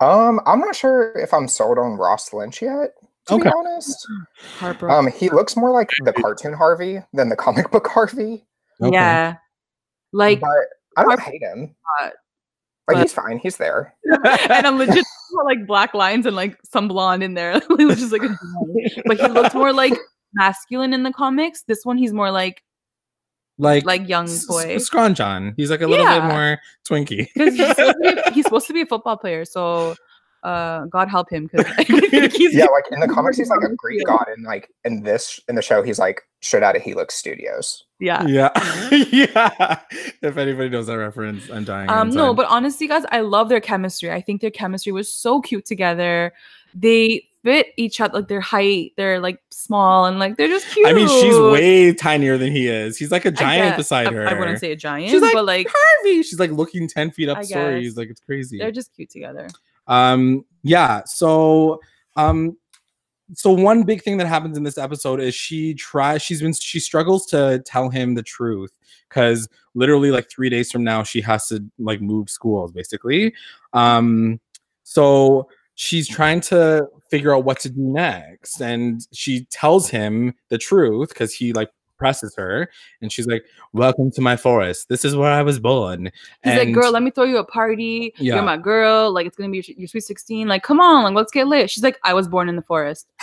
[0.01, 2.93] Um, I'm not sure if I'm sold on Ross Lynch yet,
[3.27, 3.43] to Okay.
[3.43, 4.07] be honest.
[4.59, 4.97] Heartbroken.
[5.07, 8.45] Um, he looks more like the cartoon Harvey than the comic book Harvey.
[8.81, 8.93] Okay.
[8.93, 9.35] Yeah.
[10.13, 10.49] Like, but
[10.97, 11.75] I don't Harvey hate him.
[12.01, 12.13] not,
[12.88, 13.39] Like but- he's fine.
[13.39, 13.93] He's there.
[14.25, 15.05] and I'm legit
[15.45, 17.51] like black lines and like some blonde in there.
[17.69, 18.35] it was just like, a
[19.05, 19.93] but he looks more like
[20.33, 21.63] masculine in the comics.
[21.63, 22.63] This one, he's more like
[23.60, 24.74] like like young boy.
[24.76, 25.54] S- Scrunchon.
[25.58, 26.19] He's like a little Yeah.
[26.19, 27.28] bit more twinky.
[27.36, 29.45] because he's, supposed to be- he's supposed to be a football player.
[29.45, 29.95] So,
[30.43, 31.67] uh, God help him because
[32.34, 35.39] he's Yeah, like in the comics, he's like a Greek god, and like in this
[35.50, 37.84] in the show, he's like straight out of Helix Studios.
[38.00, 38.26] yeah.
[38.26, 38.50] yeah,
[39.12, 39.80] yeah.
[40.22, 41.89] If anybody knows that reference, I'm dying.
[41.89, 44.10] Um, no, but honestly, guys, I love their chemistry.
[44.12, 46.32] I think their chemistry was so cute together.
[46.74, 50.88] They fit each other, like their height, they're like small and like they're just cute.
[50.88, 52.97] I mean, she's way tinier than he is.
[52.97, 54.28] He's like a giant beside I- her.
[54.28, 56.23] I wouldn't say a giant, She's like, but like Harvey.
[56.23, 57.97] She's like looking ten feet up stories.
[57.97, 58.58] Like it's crazy.
[58.58, 59.47] they're just cute together.
[59.88, 61.02] Um, yeah.
[61.06, 61.82] So,
[62.15, 62.58] um,
[63.34, 66.21] so one big thing that happens in this episode is she tries.
[66.21, 68.71] She's been she struggles to tell him the truth
[69.08, 73.34] because literally like three days from now she has to like move schools basically.
[73.73, 74.39] Um,
[74.84, 75.47] so
[75.79, 81.07] she's trying to figure out what to do next, and she tells him the truth
[81.09, 82.69] because he like presses her,
[83.01, 84.89] and she's like, "Welcome to my forest.
[84.89, 86.11] This is where I was born."
[86.43, 88.13] He's like, girl, let me throw you a party.
[88.17, 88.35] Yeah.
[88.35, 89.13] You're my girl.
[89.13, 90.49] Like, it's gonna be your, your sweet 16.
[90.49, 91.69] Like, come on, like, let's get lit.
[91.69, 93.07] She's like, I was born in the forest.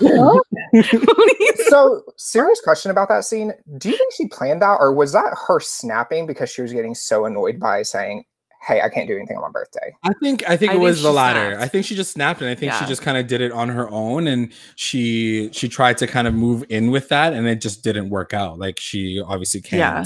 [1.68, 3.52] So, serious question about that scene.
[3.76, 6.94] Do you think she planned that, or was that her snapping because she was getting
[6.94, 8.24] so annoyed by saying,
[8.60, 9.94] hey, I can't do anything on my birthday.
[10.04, 11.50] I think I think I it think was the she latter.
[11.50, 11.62] snapped.
[11.62, 13.68] I think she just snapped, and I think she just kind of did it on
[13.68, 17.60] her own, and she she tried to kind of move in with that, and it
[17.60, 18.58] just didn't work out.
[18.58, 19.78] Like she obviously can't.
[19.78, 20.04] Yeah.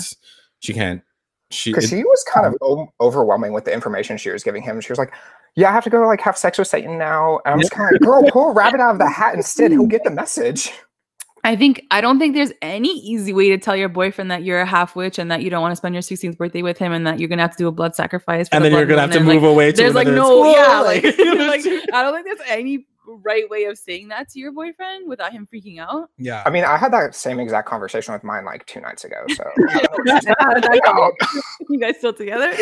[0.60, 1.02] She can't.
[1.50, 1.70] She.
[1.72, 4.80] Because she was kind of um, overwhelming with the information she was giving him.
[4.80, 5.12] She was like,
[5.54, 7.88] "Yeah, I have to go like have sex with Satan now." And I'm just kind
[7.88, 9.70] of like, "Girl, pull a rabbit out of the hat instead.
[9.72, 10.72] He'll get the message."
[11.44, 14.60] I think I don't think there's any easy way to tell your boyfriend that you're
[14.60, 16.92] a half witch and that you don't want to spend your 16th birthday with him
[16.92, 18.48] and that you're gonna have to do a blood sacrifice.
[18.48, 20.24] For and the then you're gonna have to move like, away to There's like no,
[20.26, 22.86] school, yeah, like, like like- I don't think there's any
[23.24, 26.10] right way of saying that to your boyfriend without him freaking out.
[26.18, 26.42] yeah.
[26.46, 29.16] I mean, I had that same exact conversation with mine like two nights ago.
[29.34, 31.12] So How did that go?
[31.70, 32.52] you guys still together?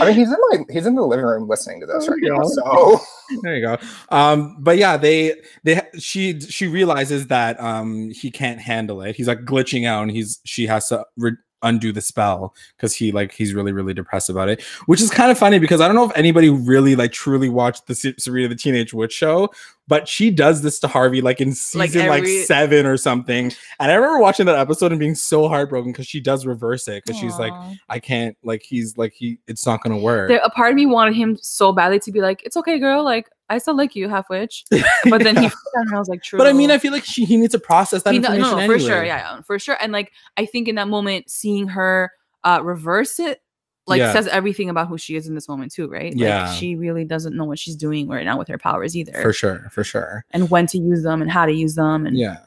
[0.00, 2.36] I mean, he's in my he's in the living room listening to this right now.
[2.36, 2.42] yeah.
[2.44, 3.00] So
[3.42, 3.76] there you go
[4.10, 9.28] um but yeah they they she she realizes that um he can't handle it he's
[9.28, 13.32] like glitching out and he's she has to re- undo the spell because he like
[13.32, 16.04] he's really really depressed about it which is kind of funny because i don't know
[16.04, 19.50] if anybody really like truly watched the Se- serena the teenage witch show
[19.90, 23.92] but she does this to harvey like in season like, every- seven or something and
[23.92, 27.20] i remember watching that episode and being so heartbroken because she does reverse it because
[27.20, 27.52] she's like
[27.90, 30.86] i can't like he's like he it's not gonna work There, a part of me
[30.86, 33.04] wanted him so badly to be like, "It's okay, girl.
[33.04, 34.64] Like I still like you, half witch."
[35.10, 35.50] But then he, Yeah.
[35.74, 37.58] and I was like, "True." but i mean i feel like she, he needs to
[37.58, 39.76] process that He information no, no, for sure, yeah, yeah, for sure.
[39.80, 42.12] And like, I think in that moment, seeing her
[42.44, 43.42] uh reverse it,
[43.90, 44.12] like, Yeah.
[44.12, 46.14] says everything about who she is in this moment too, right?
[46.16, 46.48] Yeah.
[46.48, 49.32] like, she really doesn't know what she's doing right now with her powers either, for
[49.32, 52.06] sure for sure and when to use them and how to use them.
[52.06, 52.38] And yeah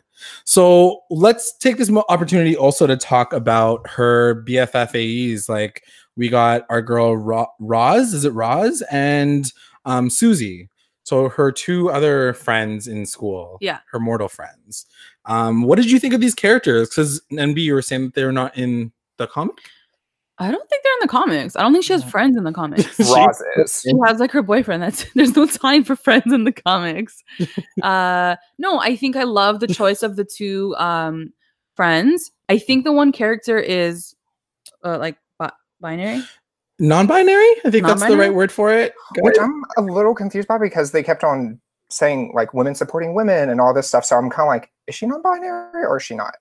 [0.46, 5.84] so let's take this opportunity also to talk about her bff aes like
[6.16, 9.52] we got our girl Ro- roz is it roz and
[9.86, 10.70] um susie
[11.04, 13.80] so her two other friends in school Yeah.
[13.92, 14.86] her mortal friends
[15.26, 18.32] um what did you think of these characters because nb you were saying that they're
[18.32, 19.58] not in the comic
[20.40, 21.56] I don't think they're in the comics.
[21.56, 22.10] I don't think she has Yeah.
[22.10, 22.84] friends in the comics.
[22.98, 23.82] She- Roz is.
[23.82, 27.24] she has like her boyfriend that's there's no time for friends in the comics
[27.84, 31.32] uh no i think i love the choice of the two um
[31.76, 34.16] friends i think the one character is
[34.84, 36.24] uh, like bi- binary
[36.80, 40.58] non-binary i think that's the right word for it Which I'm a little confused by
[40.58, 44.04] because they kept on saying like women supporting women and all this stuff.
[44.04, 46.34] So I'm kind of like, is she non-binary or is she not?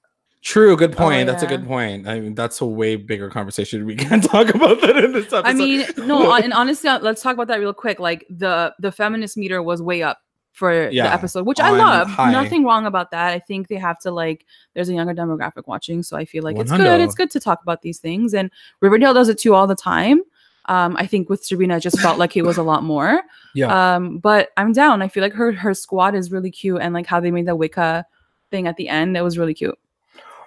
[0.42, 1.28] True, good point.
[1.28, 2.08] That's a Oh, good point.
[2.08, 3.86] I mean, that's a way bigger conversation.
[3.86, 5.46] We can't talk about that in this episode.
[5.46, 8.90] i mean no and honestly uh, let's talk about that real quick like the the
[8.90, 10.18] feminist meter was way up
[10.50, 12.30] for Yeah, the episode which i love high.
[12.32, 16.02] nothing wrong about that i think they have to like there's a younger demographic watching
[16.02, 18.50] so i feel like it's good it's good to talk about these things and
[18.80, 20.20] riverdale does it too all the time
[20.66, 23.22] um i think with sabrina I just felt like it was a lot more
[23.54, 26.92] yeah, um but i'm down i feel like her her squad is really cute and
[26.92, 28.04] like how they made the wicca
[28.50, 29.78] thing at the end that was really cute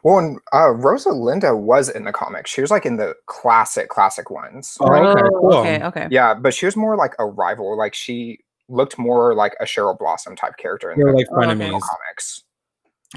[0.05, 2.51] Well, and uh, Rosalinda was in the comics.
[2.51, 4.77] She was like in the classic, classic ones.
[4.79, 5.53] Oh, okay, cool.
[5.55, 7.75] okay okay Yeah, but she was more like a rival.
[7.75, 8.37] Like she
[8.69, 11.71] looked more like a Cheryl Blossom type character in they're the like Oh, okay.
[11.71, 11.81] frenemies.
[11.81, 12.43] comics.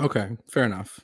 [0.01, 0.99] Okay, fair enough.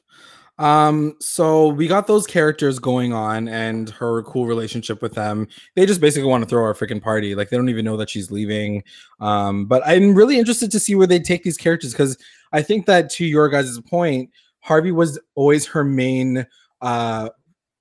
[0.58, 5.48] Um, so we got those characters going on and her cool relationship with them.
[5.76, 7.34] They just basically want to throw our freaking party.
[7.34, 8.84] Like they don't even know that she's leaving.
[9.20, 12.16] Um, but I'm really interested to see where they take these characters because
[12.52, 14.30] I think that to your guys' point,
[14.64, 16.46] Harvey was always her main
[16.80, 17.28] uh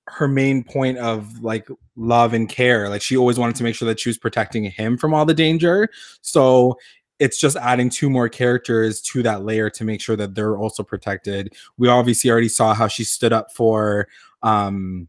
[0.06, 1.66] her main point of like
[1.96, 2.90] love and care.
[2.90, 5.32] Like she always wanted to make sure that she was protecting him from all the
[5.32, 5.88] danger.
[6.20, 6.78] So
[7.18, 10.82] it's just adding two more characters to that layer to make sure that they're also
[10.82, 11.54] protected.
[11.78, 14.06] We obviously already saw how she stood up for
[14.42, 15.08] um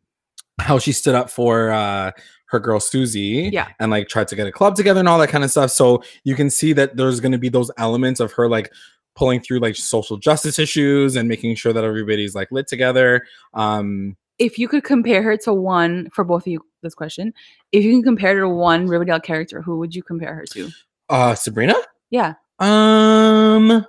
[0.60, 2.12] how she stood up for uh
[2.48, 3.68] her girl Susie Yeah.
[3.82, 5.72] and like tried to get a club together and all that kind of stuff.
[5.72, 8.72] So you can see that there's going to be those elements of her like
[9.16, 13.26] pulling through like social justice issues and making sure that everybody's like lit together.
[13.54, 17.34] Um if you could compare her to one for both of you this question
[17.72, 20.70] if you can compare her to one riverdale character who would you compare her to
[21.10, 21.76] uh Sabrina?
[22.10, 23.86] yeah Um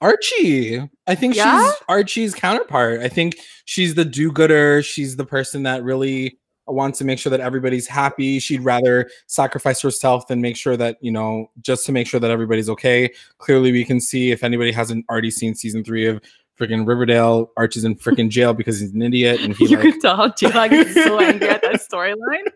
[0.00, 0.80] Archie.
[1.06, 1.64] I think Yeah?
[1.64, 3.00] she's Archie's counterpart.
[3.02, 4.82] I think she's the do-gooder.
[4.82, 8.38] She's the person that really wants to make sure that everybody's happy.
[8.38, 12.30] She'd rather sacrifice herself than make sure that, you know, just to make sure that
[12.30, 13.12] everybody's okay.
[13.38, 16.22] Clearly we can see if anybody hasn't already seen season 3 of
[16.58, 20.00] freaking Riverdale, Archie's in freaking jail because he's an idiot and he you like could
[20.00, 22.46] tell J-Lag is so angry at that storyline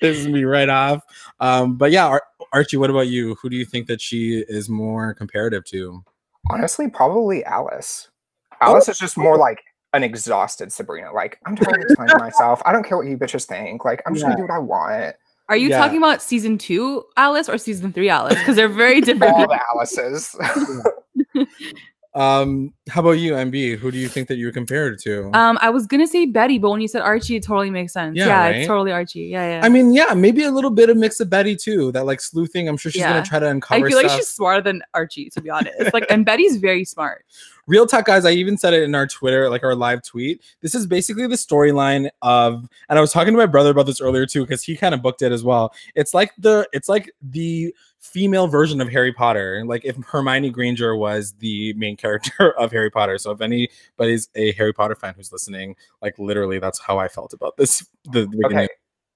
[0.00, 1.02] This is me right off.
[1.38, 2.22] Um but yeah, Ar-
[2.52, 3.36] Archie, what about you?
[3.36, 6.04] Who do you think that she is more comparative to?
[6.50, 8.08] Honestly, probably Alice.
[8.60, 9.58] Alice is just more like
[9.92, 11.12] an exhausted Sabrina.
[11.12, 12.62] Like, I'm tired of explaining myself.
[12.64, 13.84] I don't care what you bitches think.
[13.84, 15.16] Like, I'm just gonna do what I want.
[15.48, 15.78] are you Yeah.
[15.78, 19.60] talking about season two alice or season three alice because they're very different All the
[19.74, 20.36] Alices.
[22.12, 23.78] Um, how about you, MB?
[23.78, 25.30] Who do you think that you're compared to?
[25.32, 28.16] Um, I was gonna say Betty, but when you said Archie, it totally makes sense.
[28.16, 28.56] Yeah, Yeah, right?
[28.56, 29.20] it's totally Archie.
[29.26, 29.64] Yeah, yeah.
[29.64, 31.92] I mean, yeah, maybe a little bit of mix of Betty too.
[31.92, 32.68] That like sleuthing.
[32.68, 33.12] I'm sure she's Yeah.
[33.12, 33.74] gonna try to uncover.
[33.74, 35.94] I uncover feel like she's smarter than Archie, to be honest.
[35.94, 37.24] Like, and Betty's very smart.
[37.70, 38.24] Real talk, guys.
[38.24, 40.42] I even said it in our Twitter, like our live tweet.
[40.60, 44.00] This is basically the storyline of, and I was talking to my brother about this
[44.00, 45.72] earlier too, because he kind of booked it as well.
[45.94, 49.62] It's like the, it's like the female version of Harry Potter.
[49.64, 53.18] Like if Hermione Granger was the main character of Harry Potter.
[53.18, 57.32] So if anybody's a Harry Potter fan who's listening, like literally, that's how I felt
[57.32, 57.88] about this.
[58.06, 58.58] The, the beginning.
[58.58, 58.68] Okay.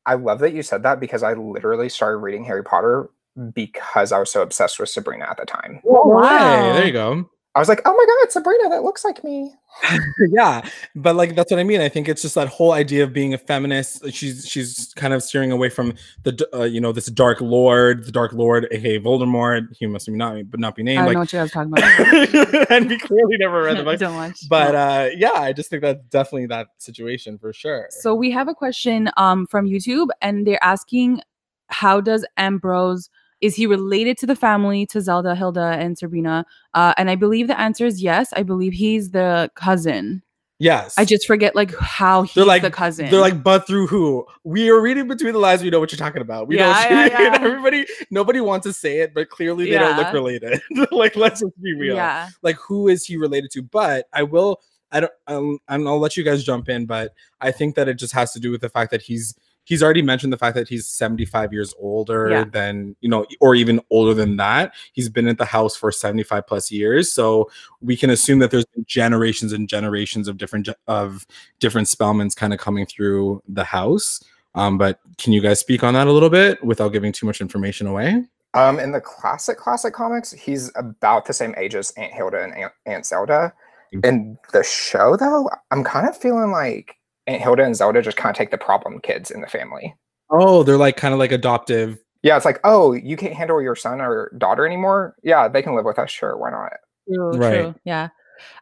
[0.06, 3.10] I love that you said that because I literally started reading Harry Potter
[3.52, 5.80] because I was so obsessed with Sabrina at the time.
[5.84, 6.20] Oh, wow.
[6.20, 6.72] Wow.
[6.74, 7.28] There you go.
[7.54, 9.54] I was like, oh my god, Sabrina, that looks like me.
[10.30, 10.64] yeah
[10.94, 13.34] but like that's what i mean i think it's just that whole idea of being
[13.34, 17.40] a feminist she's she's kind of steering away from the uh, you know this dark
[17.40, 21.00] lord the dark lord aka voldemort he must be not but not be named.
[21.00, 22.70] I don't know what you guys talking about.
[22.70, 24.48] and we clearly never read the book don't watch.
[24.48, 28.46] but uh yeah i just think that's definitely that situation for sure So we have
[28.46, 31.20] a question um from YouTube, and they're asking,
[31.66, 33.10] how does Ambrose
[33.44, 36.46] is he related to the family to Zelda, Hilda, and Sabrina?
[36.72, 38.32] Uh, and I believe the answer is yes.
[38.34, 40.22] I believe he's the cousin.
[40.58, 43.10] yes I just forget like how he's they're like the cousin.
[43.10, 44.24] They're like, but through who?
[44.44, 45.62] We are reading between the lines.
[45.62, 46.48] We know what you're talking about.
[46.48, 47.38] We Yeah, yeah, yeah.
[47.42, 50.62] Everybody, nobody wants to say it, but clearly they don't look related.
[50.90, 51.96] like, let's just be real.
[51.96, 54.60] yeah, like who is he related to but i will
[54.92, 57.94] i don't um, and i'll let you guys jump in but i think that it
[57.94, 60.68] just has to do with the fact that he's he's already mentioned the fact that
[60.68, 62.44] he's 75 years older Yeah.
[62.44, 66.46] than you know or even older than that he's been at the house for 75
[66.46, 67.50] plus years so
[67.80, 71.26] we can assume that there's generations and generations of different of
[71.60, 74.22] different spellmans kind of coming through the house
[74.54, 77.40] um, but can you guys speak on that a little bit without giving too much
[77.40, 78.22] information away
[78.54, 82.54] Um, in the classic classic comics, he's about the same age as Aunt Hilda and
[82.54, 83.52] Aunt, Aunt Zelda.
[83.92, 84.04] Mhm.
[84.06, 86.96] In the show, though, I'm kind of feeling like
[87.26, 89.94] Aunt Hilda and Zelda just kind of take the problem kids in the family.
[90.30, 93.76] oh they're like kind of like adoptive Yeah, it's like, oh, you can't handle your
[93.76, 95.14] son or daughter anymore.
[95.22, 96.10] Yeah, they can live with us.
[96.10, 96.72] Sure, why not?
[97.12, 97.60] true, Right.
[97.62, 97.74] true.
[97.84, 98.08] Yeah,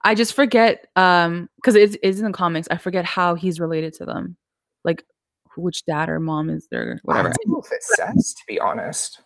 [0.05, 2.69] I just forget um because it's, it's in the comics.
[2.71, 4.37] I forget how he's related to them,
[4.85, 5.05] like
[5.57, 7.29] which dad or mom is their I whatever.
[7.29, 9.21] don't know if it says, to be honest.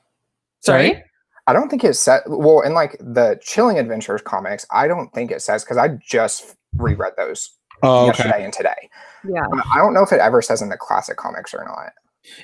[0.61, 1.03] Sorry.
[1.47, 2.23] I don't think it says.
[2.27, 6.57] Well, in like the Chilling Adventures comics, I don't think it says because I just
[6.77, 7.49] reread those
[7.83, 8.91] oh okay yesterday and today.
[9.29, 9.47] Yeah.
[9.75, 11.93] I don't know if it ever says in the classic comics or not.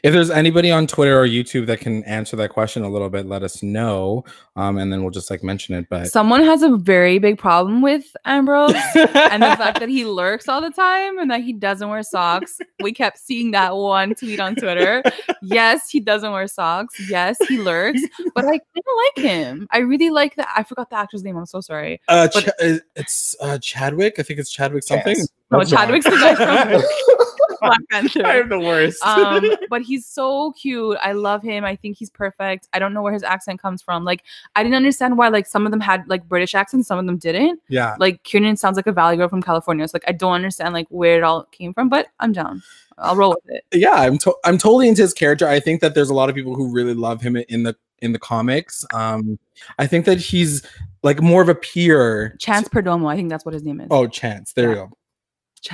[0.02, 3.26] If there's anybody on Twitter or YouTube that can answer that question a little bit,
[3.26, 4.24] let us know.
[4.56, 5.88] Um, and then we'll just like mention it.
[5.88, 10.48] But Someone has a very big problem with Ambrose and the fact that he lurks
[10.48, 12.58] all the time and that he doesn't wear socks.
[12.80, 15.02] We kept seeing that one tweet on Twitter.
[15.42, 17.00] Yes, he doesn't wear socks.
[17.08, 18.02] Yes, he lurks,
[18.34, 18.84] but I kind of
[19.16, 19.68] like him.
[19.70, 20.48] I really like that.
[20.56, 21.36] I forgot the actor's name.
[21.36, 22.00] I'm so sorry.
[22.08, 24.18] uh, but- Ch- uh, it's uh, Chadwick.
[24.18, 25.16] I think it's Chadwick something.
[25.16, 25.32] Chance.
[25.50, 25.82] No, That's wrong.
[25.82, 26.82] Chadwick's the guy from
[27.62, 28.26] Black Panther.
[28.26, 29.02] I'm the worst.
[29.06, 30.98] um, but he's so cute.
[31.00, 31.64] I love him.
[31.64, 32.68] I think he's perfect.
[32.72, 34.04] I don't know where his accent comes from.
[34.04, 34.24] Like,
[34.56, 37.16] I didn't understand why like some of them had like British accents, some of them
[37.18, 37.60] didn't.
[37.68, 37.96] yeah.
[37.98, 39.86] Like Kiernan sounds like a Valley girl from California.
[39.88, 42.62] So like I don't understand like where it all came from, but I'm down.
[42.98, 43.64] I'll roll with it.
[43.72, 45.48] yeah, I'm to- I'm totally into his character.
[45.48, 48.12] I think that there's a lot of people who really love him in the in
[48.12, 48.84] the comics.
[48.92, 49.38] Um,
[49.78, 50.62] I think that he's
[51.02, 52.36] like more of a peer.
[52.38, 53.88] Chance Perdomo, I think that's what his name is.
[53.90, 54.52] Oh, Chance.
[54.52, 54.70] There Yeah.
[54.70, 54.90] you go.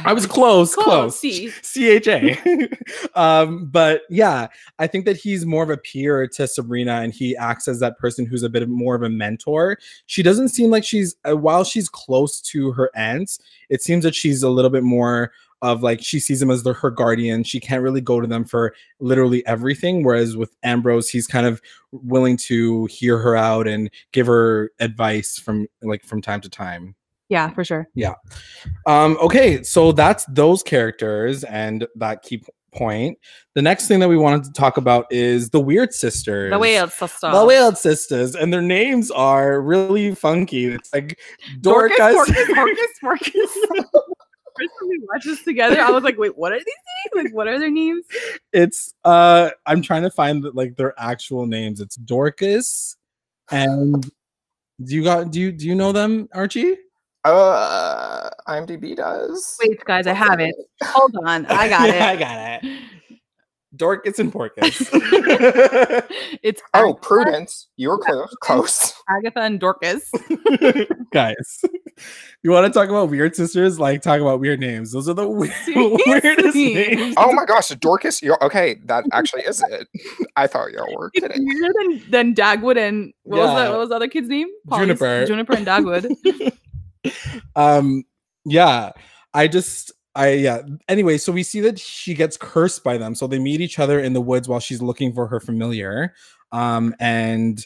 [0.04, 1.18] I was close, close.
[1.18, 2.36] See, CHA.
[3.14, 4.48] um, but yeah,
[4.78, 7.98] I think that he's more of a peer to Sabrina and he acts as that
[7.98, 9.78] person who's a bit more of a mentor.
[10.06, 13.38] She doesn't seem like she's uh, while she's close to her aunts,
[13.70, 16.72] it seems that she's a little bit more of like she sees him as the,
[16.72, 17.42] her guardian.
[17.42, 20.04] She can't really go to them for literally everything.
[20.04, 25.38] Whereas with Ambrose, he's kind of willing to hear her out and give her advice
[25.38, 26.94] from like from time to time.
[27.28, 27.88] Yeah, for sure.
[27.94, 28.14] Yeah.
[28.86, 33.18] Um, okay, so that's those characters and that key point.
[33.54, 36.50] The next thing that we wanted to talk about is the Weird Sisters.
[36.50, 37.30] The Whale Sister.
[37.30, 40.66] The Weird Sisters, and their names are really funky.
[40.66, 41.18] It's like
[41.60, 42.34] Dorcas, Dorcas.
[42.34, 43.32] Dorcas, Dorcas, Dorcas.
[44.58, 47.24] First time we watched this together, I was like, wait, what are these names?
[47.26, 48.04] Like, what are their names?
[48.52, 51.80] it's uh, I'm trying to find like their actual names.
[51.80, 52.96] It's Dorcas,
[53.52, 54.02] and
[54.82, 56.76] do you got do you do you know them, Archie?
[57.24, 59.56] Uh, IMDb does.
[59.62, 60.54] Wait, guys, I have it.
[60.82, 61.46] Hold on.
[61.46, 62.80] I got Yeah, I got it.
[63.76, 64.80] Dorcas and Porcus.
[64.92, 68.34] it's Oh, Agatha, Prudence, you were close.
[68.40, 68.94] Close.
[69.10, 70.10] Agatha and Dorcas.
[71.12, 71.62] guys
[72.42, 75.26] you want to talk about weird sisters like talk about weird names those are the
[75.26, 78.22] we- weirdest names Oh my gosh, Dorcas.
[78.22, 78.76] You're okay.
[78.86, 79.86] That actually is it.
[80.36, 81.44] I thought y'all were It's kidding.
[81.46, 83.64] weirder than, than Dagwood and what was Yeah.
[83.64, 84.48] the what was the other kid's name?
[84.72, 85.26] Juniper.
[85.26, 86.52] Juniper and Dagwood.
[87.56, 88.04] Um,
[88.44, 88.92] yeah,
[89.34, 90.62] I just, I yeah.
[90.88, 93.14] Anyway, so we see that she gets cursed by them.
[93.14, 96.14] So they meet each other in the woods while she's looking for her familiar.
[96.52, 97.64] Um, and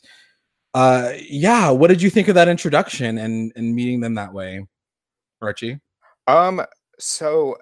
[0.74, 4.66] uh, yeah, what did you think of that introduction and and meeting them that way,
[5.40, 5.80] Archie?
[6.26, 6.62] Um,
[6.98, 7.56] so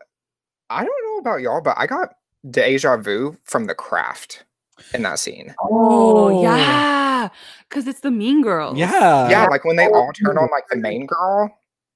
[0.68, 2.14] I don't know about y'all, but I got
[2.48, 4.44] deja vu from the craft
[4.94, 5.54] in that scene.
[5.62, 7.09] Oh, yeah,
[7.68, 8.78] because it's the Mean Girls.
[8.78, 11.50] yeah, Yeah, like when they oh, all turn on like the main girl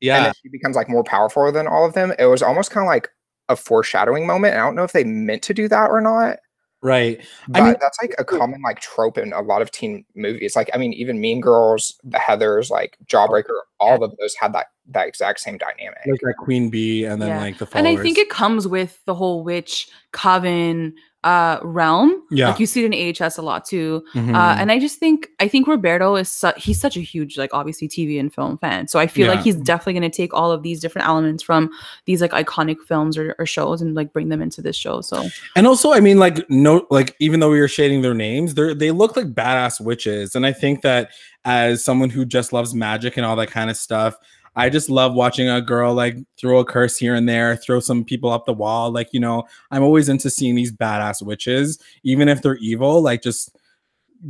[0.04, 0.24] yeah.
[0.24, 2.12] then she becomes like more powerful than all of them.
[2.18, 3.08] It was almost kind of like
[3.48, 4.54] a foreshadowing moment.
[4.54, 6.38] I don't know if they meant to do that or not.
[6.82, 7.24] Right.
[7.48, 10.54] But I mean- that's like a common like trope in a lot of teen movies.
[10.54, 14.66] Like I mean, even Mean Girls, The Heather's, like Jawbreaker, all of those had that
[14.90, 16.00] that exact same dynamic.
[16.06, 17.40] Like that Queen Bee, and then Yeah.
[17.40, 17.88] like the And.
[17.88, 22.22] I think it comes with the whole witch coven uh realm.
[22.30, 22.50] Yeah.
[22.50, 24.04] Like you see it in AHS a lot too.
[24.14, 24.34] Mhm.
[24.34, 27.52] Uh, and I just think I think Roberto is su- he's such a huge like
[27.52, 28.86] obviously TV and film fan.
[28.88, 31.70] So I feel like he's definitely going to take all of these different elements from
[32.04, 35.00] these like iconic films or, or shows and like bring them into this show.
[35.00, 38.54] So And also, I mean, like, no, like, even though we were shading their names,
[38.54, 40.34] they're they look like badass witches.
[40.36, 41.10] And I think that
[41.44, 44.16] as someone who just loves magic and all that kind of stuff,
[44.56, 48.04] I just love watching a girl like throw a curse here and there, throw some
[48.04, 48.90] people up the wall.
[48.90, 53.22] Like, you know, I'm always into seeing these badass witches, even if they're evil, like,
[53.22, 53.56] just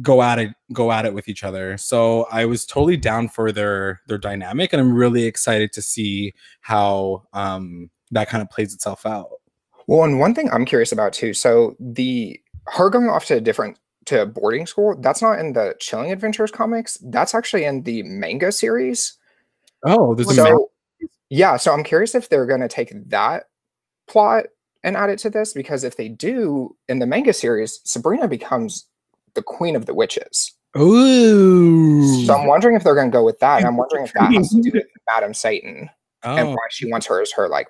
[0.02, 3.52] go at it go at it with each other so i was totally down for
[3.52, 8.74] their their dynamic and i'm really excited to see how um that kind of plays
[8.74, 9.28] itself out
[9.86, 11.34] Well, and one thing I'm curious about too.
[11.34, 15.74] So the her going off to a different to boarding school, that's not in the
[15.78, 16.98] Chilling Adventures comics.
[17.02, 19.18] That's actually in the manga series.
[19.84, 23.44] Oh there's a So man- yeah, so I'm curious if they're gonna take that
[24.08, 24.46] plot
[24.82, 28.86] and add it to this because if they do in the manga series, Sabrina becomes
[29.34, 30.52] the queen of the witches.
[30.78, 32.24] Ooh.
[32.26, 33.58] So I'm wondering if they're gonna go with that.
[33.58, 35.88] And I'm wondering if that has to do with Madam Satan
[36.22, 36.52] and Oh.
[36.52, 37.68] why she wants her as her like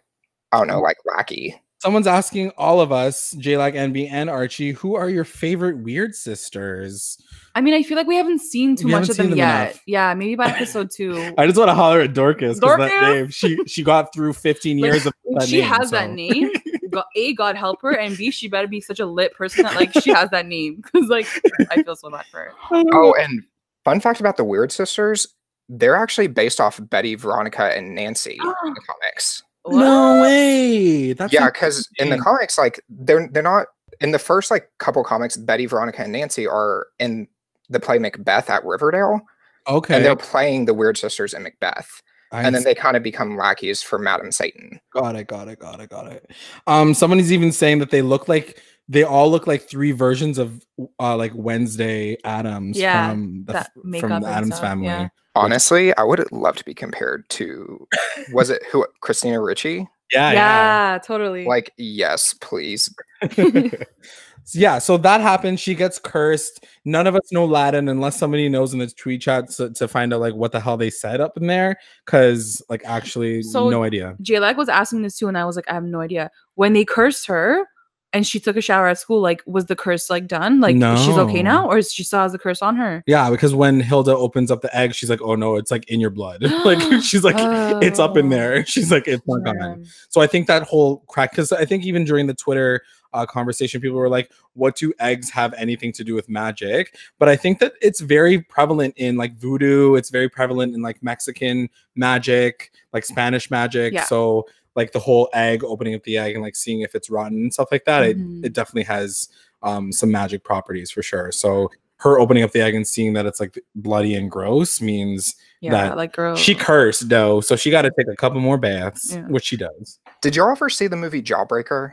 [0.53, 1.61] I don't know, like lackey.
[1.85, 7.19] Someone's asking all of us, JLAG, NB, and Archie, who are your favorite weird sisters?
[7.55, 9.71] I mean, I feel like we haven't seen too We much of them, them yet.
[9.73, 9.83] enough.
[9.87, 11.35] Yeah, maybe by episode two.
[11.39, 13.03] I just want to holler at Dorcas because that Dorcas?
[13.03, 13.29] name.
[13.29, 16.51] She she got through 15 Like, years of that she name, has that name.
[16.89, 19.75] God, a, God help her, and B, she better be such a lit person that
[19.75, 21.27] like she has that name because like
[21.71, 22.53] I feel so bad for her.
[22.71, 23.43] Oh, and
[23.85, 25.27] fun fact about the Weird Sisters,
[25.69, 29.43] they're actually based off Betty, Veronica, and Nancy in the comics.
[29.67, 31.13] No way.
[31.15, 33.67] That's yeah, because in the comics, like they're they're not
[34.01, 37.29] in the first like couple comics, Betty, Veronica, and Nancy are in
[37.71, 39.21] the play Macbeth at Riverdale,
[39.67, 39.97] okay.
[39.97, 43.37] and they're playing the Weird Sisters in Macbeth, I and then they kind of become
[43.37, 44.81] lackeys for Madam Satan.
[44.93, 46.31] got it, got it, got it, got it.
[46.67, 50.63] Um, somebody's even saying that they look like they all look like three versions of
[51.01, 54.87] uh like Wednesday Addams Yeah, from the, that makeup from the Addams stuff, family.
[54.87, 55.09] yeah.
[55.35, 57.87] Honestly, I would love to be compared to
[58.33, 59.89] was it who Christina Ricci?
[60.13, 61.45] Yeah, Yeah, totally.
[61.45, 62.95] Like, yes, please.
[64.53, 65.61] yeah, so that happens.
[65.61, 66.65] She gets cursed.
[66.85, 70.13] None of us know Latin unless somebody knows in the tweet chat to, to find
[70.13, 71.77] out like what the hell they said up in there.
[72.05, 74.17] Cause like actually So- no idea.
[74.21, 76.31] J-Lag was asking this too, and I was like, I have no idea.
[76.55, 77.67] When they cursed her
[78.15, 80.61] and she took a shower at school, like, was the curse like done?
[80.61, 83.03] Like, she's okay now, or is she still has the curse on her?
[83.07, 86.01] Yeah, because when Hilda opens up the egg, she's like, "Oh no, it's like in
[86.01, 87.35] your blood." like she's like,
[87.83, 90.99] "It's up in Oh, there." She's like, "It's not gone." So I think that whole
[91.09, 94.93] crack, because I think even during the Twitter uh, conversation, people were like, "What do
[95.01, 99.17] eggs have anything to do with magic?" But I think that it's very prevalent in
[99.17, 99.97] like voodoo.
[99.97, 103.93] It's very prevalent in like Mexican magic, like Spanish magic.
[103.93, 104.05] Yeah.
[104.05, 107.39] So like the whole egg, opening up the egg and like seeing if it's rotten
[107.39, 108.03] and stuff like that.
[108.17, 108.41] Mhm.
[108.41, 109.29] It it definitely has
[109.63, 111.33] um, some magic properties for sure.
[111.33, 115.37] So her opening up the egg and seeing that it's like bloody and gross means
[115.63, 116.37] Yeah, that like girl.
[116.37, 119.23] she cursed though, so she got to take a couple more baths, Yeah.
[119.29, 119.99] which she does.
[120.21, 121.93] Did y'all ever see the movie Jawbreaker?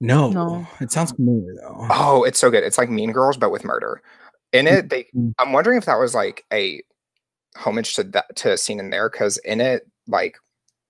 [0.00, 0.66] No, No.
[0.80, 1.86] it sounds familiar though.
[1.90, 2.64] Oh, it's so good.
[2.64, 4.02] It's like Mean Girls, but with murder.
[4.52, 5.32] In it, they Mhm.
[5.38, 6.82] I'm wondering if that was like a
[7.56, 10.36] homage to that to a scene in there, because in it, like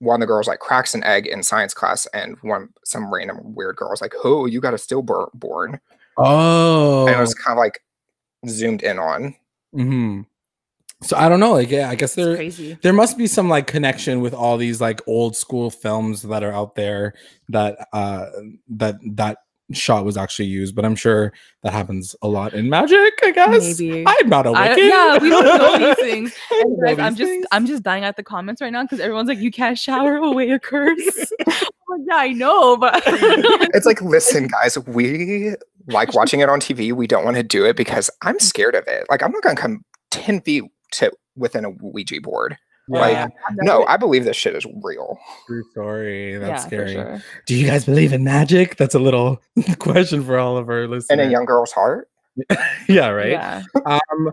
[0.03, 3.55] one of the girls like cracks an egg in science class, and one some random
[3.55, 5.79] weird girl was like, "Oh, you got a stillborn,"
[6.17, 7.81] Oh, and it was kind of like
[8.47, 9.35] zoomed in on.
[9.73, 10.21] hmm
[11.03, 11.53] So I don't know.
[11.53, 12.77] Like, yeah, I guess there crazy.
[12.81, 16.53] there must be some like connection with all these like old school films that are
[16.53, 17.13] out there
[17.49, 18.27] that uh
[18.69, 19.37] that that
[19.73, 20.75] shot was actually used.
[20.75, 23.13] But I'm sure that happens a lot in magic.
[23.23, 23.79] I guess.
[23.79, 24.03] Maybe.
[24.05, 24.89] I'm not a I, Wiccan.
[24.89, 26.35] yeah, we don't know these things.
[26.83, 27.45] Guys, I'm just things.
[27.51, 30.51] I'm just dying at the comments right now because everyone's like, you can't shower away
[30.51, 31.31] a curse.
[31.47, 35.55] I'm yeah, I know, but It's like, listen, guys, we
[35.87, 36.91] like watching it on TV.
[36.91, 38.43] We don't want to do it because I'm mm-hmm.
[38.43, 39.05] scared of it.
[39.09, 40.63] Like, I'm not gonna come ten feet
[40.93, 42.57] to within a Ouija board.
[42.89, 43.27] Like, Yeah,
[43.61, 45.17] no, I believe this shit is real.
[45.47, 46.37] true story.
[46.37, 46.93] That's yeah, scary.
[46.93, 47.21] sure.
[47.45, 48.75] Do you guys believe in magic?
[48.75, 49.41] That's a little
[49.79, 51.19] question for all of our listeners.
[51.19, 52.09] In a young girl's heart.
[52.89, 53.29] yeah, right.
[53.31, 53.63] Yeah.
[53.85, 54.31] Um,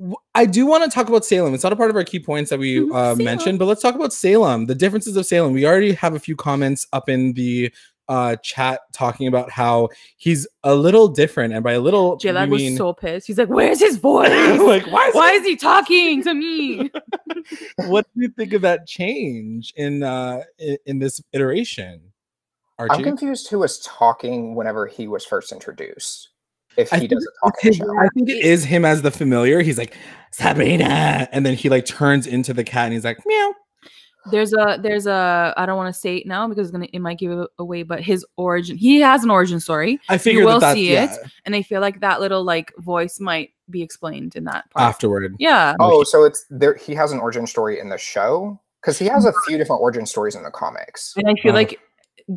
[0.00, 1.54] w- I do want to talk about Salem.
[1.54, 3.82] It's not a part of our key points that we Mhm, uh, mentioned, but let's
[3.82, 4.66] talk about Salem.
[4.66, 5.52] The differences of Salem.
[5.52, 7.72] We already have a few comments up in the
[8.12, 9.88] uh, chat talking about how
[10.18, 13.26] he's a little different, and by a little, J we Lag was mean so pissed.
[13.26, 14.28] He's like, "Where's his voice?
[14.60, 15.08] like why?
[15.08, 16.90] Is Why is he talking to me?"
[17.86, 22.02] what do you think of that change in uh in, in this iteration?
[22.78, 22.96] Archie?
[22.96, 26.28] I'm confused who was talking whenever he was first introduced.
[26.76, 27.98] If he think doesn't talk it's in the his- show.
[27.98, 29.62] I think it is him as the familiar.
[29.62, 29.96] He's like
[30.32, 33.54] Sabrina, and then he like turns into the cat, and he's like meow.
[34.30, 37.00] There's a there's a I don't want to say it now because it's gonna it
[37.00, 40.60] might give it away, but his origin he has an origin story, I figured will
[40.60, 41.10] that that's, see it.
[41.44, 44.88] and I feel like that little like voice might be explained in that part.
[44.88, 45.34] afterward.
[45.38, 46.74] Yeah, Oh, so it's there.
[46.76, 50.06] He has an origin story in the show because he has a few different origin
[50.06, 51.14] stories in the comics.
[51.16, 51.54] and I feel Oh.
[51.54, 51.80] like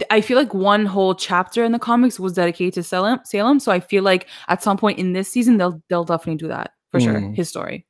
[0.10, 3.20] I feel like one whole chapter in the comics was dedicated to Salem.
[3.26, 6.48] Salem, so I feel like at some point in this season they'll they'll definitely do
[6.48, 7.14] that for sure.
[7.22, 7.36] Mm.
[7.36, 7.86] His story.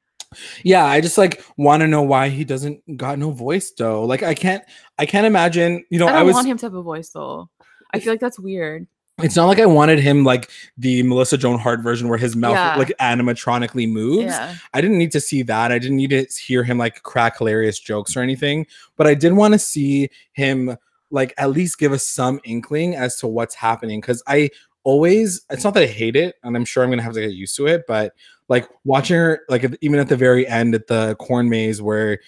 [0.64, 4.04] Yeah, I just like want to know why he doesn't got no voice though.
[4.06, 4.64] Like I can't,
[4.98, 5.84] I can't imagine.
[5.90, 6.34] You know, I I, don't was.
[6.36, 7.50] want him to have a voice though.
[7.94, 8.88] I feel like that's weird.
[9.20, 12.56] It's not like I wanted him like the Melissa Joan Hart version where his mouth
[12.56, 12.76] Yeah.
[12.76, 14.26] like animatronically moves.
[14.26, 14.56] Yeah.
[14.74, 15.72] I didn't need to see that.
[15.72, 18.68] I didn't need to hear him like crack hilarious jokes or anything.
[18.98, 20.76] But I did want to see him
[21.12, 24.02] like at least give us some inkling as to what's happening.
[24.02, 24.50] Cause I
[24.84, 27.32] always, it's not that I hate it, and I'm sure I'm gonna have to get
[27.32, 28.14] used to it, but
[28.50, 32.20] like watching her, like even at the very end at the corn maze where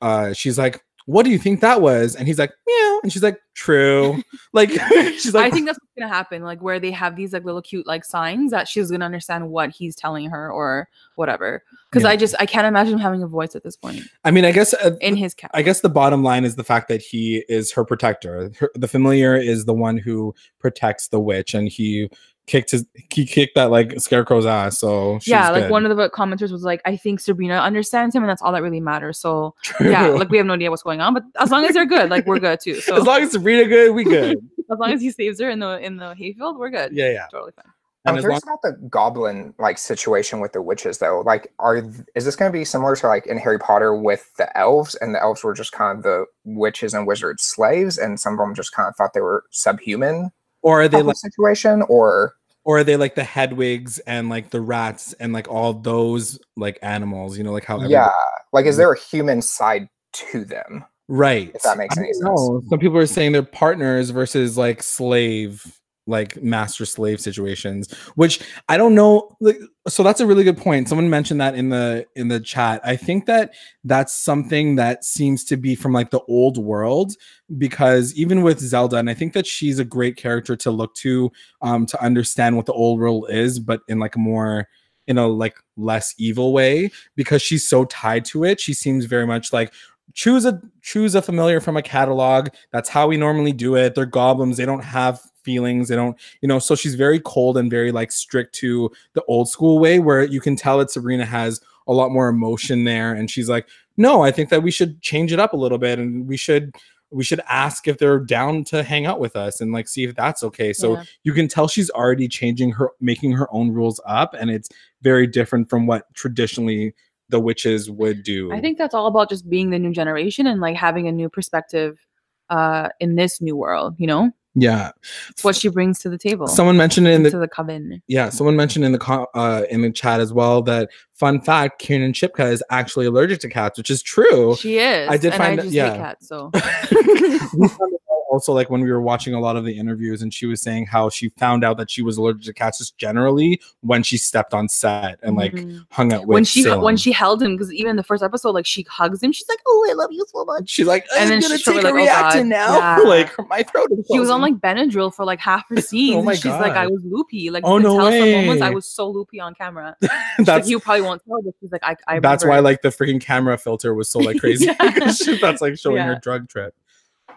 [0.00, 2.14] uh she's like, What do you think that was?
[2.16, 3.00] And he's like, Meow.
[3.02, 4.22] And she's like, True.
[4.52, 4.70] like
[5.18, 7.62] she's like I think that's what's gonna happen, like where they have these like little
[7.62, 11.62] cute like signs that she's gonna understand what he's telling her or whatever.
[11.90, 12.10] Because Yeah.
[12.10, 14.52] I just I can't imagine him having a voice at this point I mean, I
[14.52, 15.50] guess uh, in his cat.
[15.54, 18.50] I guess the bottom line is the fact that he is her protector.
[18.58, 22.10] Her, the familiar is the one who protects the witch, and he
[22.46, 24.78] kicked his he kicked that like scarecrow's ass.
[24.78, 25.70] So she's yeah, like good.
[25.70, 28.62] one of the commenters was like, I think Sabrina understands him, and that's all that
[28.62, 29.18] really matters.
[29.18, 31.86] So yeah, like we have no idea what's going on, but as long as they're
[31.86, 32.80] good, like we're good too.
[32.84, 34.38] So as long as Sabrina good, we good.
[34.70, 36.92] as long as he saves her in the in the hayfield, we're good.
[36.92, 37.26] yeah, yeah.
[37.30, 37.72] totally fine.
[38.06, 41.22] And I'm as long, curious about the goblin like situation with the witches though.
[41.24, 44.30] Like, are th- is this going to be similar to like in Harry Potter with
[44.36, 48.20] the elves, and the elves were just kind of the witches and wizards slaves, and
[48.20, 50.30] some of them just kind of thought they were subhuman
[50.64, 52.34] or are they type of like, situation, or
[52.64, 56.78] or are they like the Hedwigs and like the rats and like all those like
[56.82, 57.38] animals?
[57.38, 58.10] You know, like how everybody- yeah,
[58.52, 60.84] like is there a human side to them?
[61.08, 61.52] right.
[61.54, 62.24] If that makes I any sense.
[62.24, 62.62] know.
[62.70, 68.76] Some people are saying they're partners versus like slave, like master slave situations, which I
[68.76, 69.34] don't know.
[69.40, 70.88] Like, so that's a really good point.
[70.88, 72.80] Someone mentioned that in the in the chat.
[72.84, 77.14] I think that that's something that seems to be from like the old world
[77.58, 81.30] because even with Zelda, and I think that she's a great character to look to
[81.62, 84.68] um to understand what the old world is, but in like a more
[85.06, 88.60] in a like less evil way because she's so tied to it.
[88.60, 89.72] She seems very much like
[90.12, 92.48] choose a choose a familiar from a catalog.
[92.72, 93.94] That's how we normally do it.
[93.94, 94.56] They're goblins.
[94.56, 95.88] They don't have feelings.
[95.88, 96.58] They don't, you know.
[96.58, 100.40] So she's very cold and very like strict to the old school way, where you
[100.40, 104.30] can tell that Sabrina has a lot more emotion there, and she's like, no, I
[104.30, 106.74] think that we should change it up a little bit, and we should
[107.10, 110.16] we should ask if they're down to hang out with us and like see if
[110.16, 110.72] that's okay.
[110.72, 111.04] So Yeah.
[111.22, 114.68] you can tell she's already changing her making her own rules up and it's
[115.02, 116.92] very different from what traditionally
[117.28, 118.52] the witches would do.
[118.52, 121.28] I think that's all about just being the new generation and like having a new
[121.28, 122.04] perspective
[122.50, 124.32] uh in this new world, you know?
[124.54, 124.92] Yeah.
[125.30, 126.46] It's what she brings to the table.
[126.46, 128.02] Someone mentioned it in the to the coven.
[128.06, 131.80] yeah, someone mentioned in the co- uh in the chat as well that fun fact,
[131.80, 134.56] Kiernan Shipka is actually allergic to cats, which is true.
[134.56, 135.08] She is.
[135.08, 135.96] I did and find I that- yeah.
[135.96, 139.64] cats, so We found it out also like when we were watching a lot of
[139.64, 142.52] the interviews and she was saying how she found out that she was allergic to
[142.52, 145.86] cats just generally when she stepped on set and like Mhm.
[145.92, 146.82] hung out with when she Salem.
[146.82, 149.60] when she held him because even the first episode like she hugs him she's like
[149.68, 151.90] oh i love you so much she's like And I'm then gonna she's take a
[151.92, 152.96] like, "Oh, now Yeah.
[153.08, 156.22] like my throat is she was on like benadryl for like half her scenes Oh
[156.22, 158.84] my and she's like i was loopy like Oh, no tell some moments i was
[158.86, 161.94] so loopy on camera She's like, that's you probably won't tell but she's like i,
[162.08, 165.10] I that's why it." like the freaking camera filter was so like crazy Yeah.
[165.12, 166.74] she- that's like showing her drug trip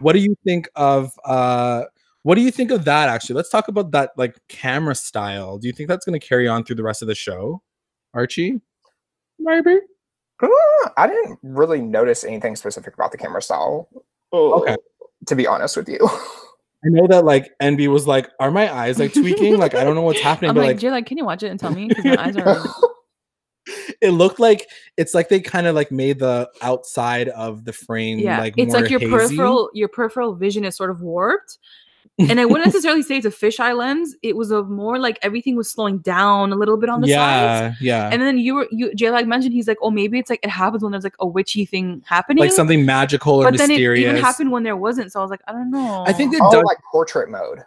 [0.00, 1.84] what do you think of uh
[2.22, 5.66] what do you think of that actually let's talk about that like camera style do
[5.66, 7.62] you think that's going to carry on through the rest of the show
[8.14, 8.60] archie
[9.38, 9.78] maybe
[10.42, 10.48] Uh,
[10.96, 13.88] I didn't really notice anything specific about the camera style.
[14.32, 14.76] Okay.
[15.26, 15.98] To be honest with you.
[16.84, 19.96] i know that like nb was like are my eyes like tweaking like i don't
[19.96, 21.72] know what's happening i'm but like, like jay like can you watch it and tell
[21.72, 22.62] me because my eyes are
[24.00, 28.18] it looked like it's like they kind of like made the outside of the frame
[28.18, 29.10] yeah, like it's more like your hazy.
[29.10, 31.58] peripheral your peripheral vision is sort of warped.
[32.20, 34.16] and I wouldn't necessarily say it's a fisheye lens.
[34.22, 37.76] It was a more like everything was slowing down a little bit on the sides.
[37.80, 38.10] yeah, yeah.
[38.12, 40.50] And then you were you Jay like mentioned he's like, oh maybe it's like it
[40.50, 42.42] happens when there's like a witchy thing happening.
[42.42, 44.10] like something magical or but then it mysterious.
[44.10, 45.12] even happened when there wasn't.
[45.12, 46.04] So I was like, I don't know.
[46.08, 46.64] I think it Oh, does.
[46.64, 47.60] like portrait mode.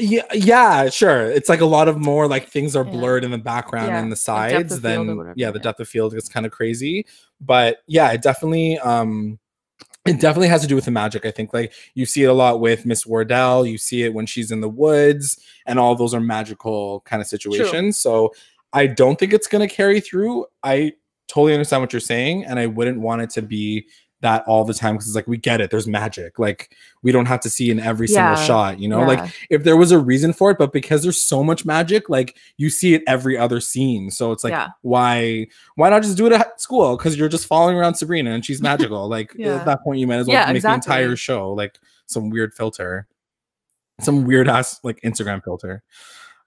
[0.00, 1.30] Yeah, yeah, sure.
[1.30, 2.90] It's like a lot of more like things are Yeah.
[2.90, 4.70] blurred in the background Yeah, and the sides.
[4.70, 5.62] field then yeah, the yeah.
[5.62, 7.06] depth of field is kind of crazy.
[7.40, 9.38] But yeah, it definitely um
[10.06, 11.26] it definitely has to do with the magic.
[11.26, 13.66] I think like you see it a lot with Miss Wardwell.
[13.66, 17.28] You see it when she's in the woods, and all those are magical kind of
[17.28, 17.98] situations.
[17.98, 18.32] So
[18.72, 20.46] I don't think it's gonna carry through.
[20.62, 20.92] I
[21.28, 23.86] totally understand what you're saying, and I wouldn't want it to be
[24.22, 25.70] that all the time because it's like we get it.
[25.70, 26.38] There's magic.
[26.38, 28.78] Like we don't have to see in every single shot.
[28.78, 31.64] You know, like if there was a reason for it, but because there's so much
[31.64, 34.10] magic, like you see it every other scene.
[34.10, 34.68] So it's like, Yeah.
[34.82, 35.46] why
[35.76, 36.96] why not just do it at school?
[36.96, 39.08] Because you're just following around Sabrina and she's magical.
[39.08, 39.56] like Yeah.
[39.56, 42.52] at that point, you might as well Yeah, make the entire show like some weird
[42.54, 43.06] filter,
[44.00, 45.82] some weird ass like Instagram filter.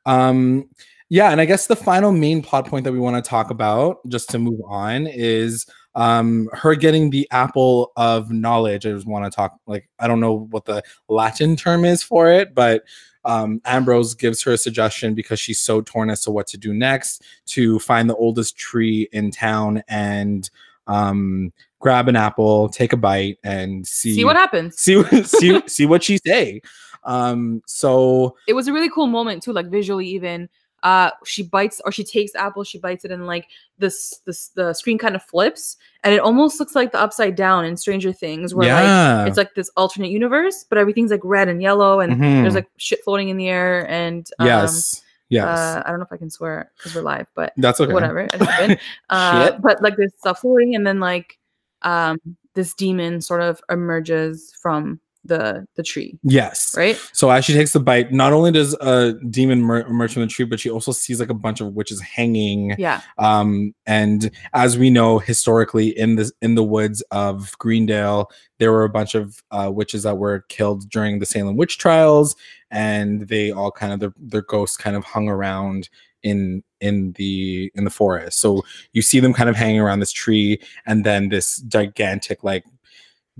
[0.05, 0.69] Um,
[1.09, 3.97] yeah, and I guess the final main plot point that we want to talk about,
[4.07, 5.65] just to move on, is
[5.95, 8.85] um her getting the apple of knowledge.
[8.85, 12.31] I just want to talk like I don't know what the Latin term is for
[12.31, 12.83] it, but
[13.25, 16.73] um, Ambrose gives her a suggestion because she's so torn as to what to do
[16.73, 20.49] next to find the oldest tree in town and
[20.87, 24.77] um, grab an apple, take a bite, and see See what happens.
[24.77, 26.61] see what- see see what she say.
[27.05, 30.49] Um, so it was a really cool moment too, like visually even.
[30.83, 34.73] Uh, she bites or she takes apple, she bites it, and like this, this the
[34.73, 38.53] screen kind of flips, and it almost looks like the upside down in Stranger Things,
[38.53, 42.13] where yeah, like it's like this alternate universe, but everything's like red and yellow, and
[42.13, 42.41] Mhm.
[42.43, 46.05] there's like shit floating in the air, and um, yes, yes, uh, I don't know
[46.05, 47.93] if I can swear because we're live, but that's okay.
[47.93, 48.27] whatever.
[48.33, 48.79] It
[49.09, 51.39] uh, but like there's stuff floating, and then like
[51.83, 52.19] um,
[52.55, 56.99] this demon sort of emerges from the the tree, Yes, right?
[57.13, 60.27] So as she takes the bite, not only does a demon mer- emerge from the
[60.27, 62.75] tree, but she also sees like a bunch of witches hanging.
[62.77, 68.71] Yeah, Um, and as we know historically in the in the woods of Greendale, there
[68.71, 72.35] were a bunch of uh, witches that were killed during the Salem witch trials,
[72.71, 75.89] and they all kind of their, their ghosts kind of hung around
[76.23, 78.39] in in the in the forest.
[78.39, 78.63] So
[78.93, 82.63] you see them kind of hanging around this tree, and then this gigantic like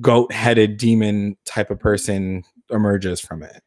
[0.02, 3.62] goat-headed demon type of person emerges from it.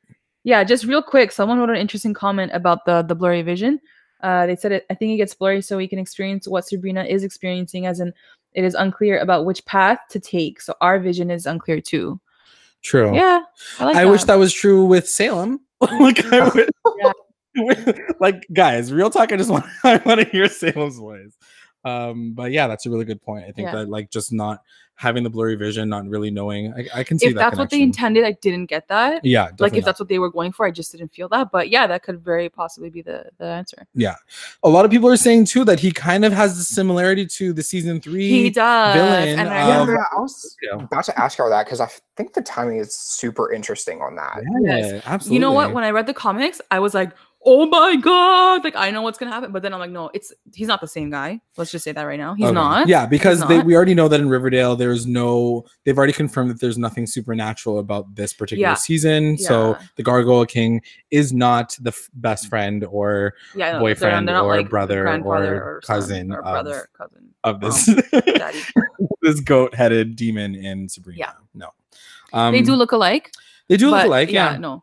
[0.45, 3.81] Yeah, just real quick, someone wrote an interesting comment about the the blurry vision.
[4.23, 4.87] Uh, they said it.
[4.91, 8.13] I think it gets blurry so we can experience what Sabrina is experiencing, as in
[8.53, 10.61] it is unclear about which path to take.
[10.61, 12.21] So our vision is unclear too.
[12.83, 13.15] True.
[13.15, 13.41] Yeah,
[13.81, 13.97] I like.
[13.97, 15.61] I wish that was true with Salem.
[15.81, 16.69] like, I
[16.99, 17.13] Yeah.
[18.21, 19.33] like guys, real talk.
[19.33, 21.37] I just want I want to hear Salem's voice.
[21.87, 23.45] Um, but yeah, that's a really good point.
[23.45, 23.77] I think Yeah.
[23.77, 24.63] that like just not
[24.99, 26.73] having the blurry vision, not really knowing.
[26.73, 27.41] I, I can see If that.
[27.51, 29.23] that's what they intended, I didn't get that.
[29.27, 31.53] Yeah, like definitely if that's what they were going for, I just didn't feel that.
[31.53, 33.87] But yeah, that could very possibly be the the answer.
[33.95, 34.15] Yeah,
[34.63, 37.53] a lot of people are saying too that he kind of has the similarity to
[37.53, 38.29] the season three.
[38.31, 40.05] He does, villain and I of- Yeah.
[40.17, 40.83] I was Yeah.
[40.83, 44.41] about to ask y'all that because I think the timing is super interesting on that.
[44.63, 45.03] Yeah, Yes.
[45.07, 45.35] absolutely.
[45.35, 45.73] You know what?
[45.75, 47.13] When I read the comics, I was like,
[47.47, 50.33] "Oh my god!" Like I know what's gonna happen, but then I'm like, "No, it's
[50.55, 52.35] he's not the same guy." Let's just say that right now.
[52.35, 52.55] He's Okay.
[52.55, 52.89] not.
[52.89, 55.65] Yeah, because they, we already know that in Riverdale, there's no.
[55.85, 58.75] They've already confirmed that there's nothing supernatural about this particular Yeah.
[58.75, 59.39] season.
[59.39, 64.45] So the Gargoyle King is not the f- best friend or yeah, no, boyfriend not
[64.45, 67.33] or like brother grandfather or cousin or of- brother cousin.
[67.45, 68.59] of this Daddy.
[69.23, 71.19] this goat-headed demon in Sabrina.
[71.19, 71.33] Yeah.
[71.55, 71.69] No,
[72.33, 73.31] um, they do look alike.
[73.69, 74.31] They do look alike.
[74.31, 74.57] Yeah.
[74.59, 74.83] no.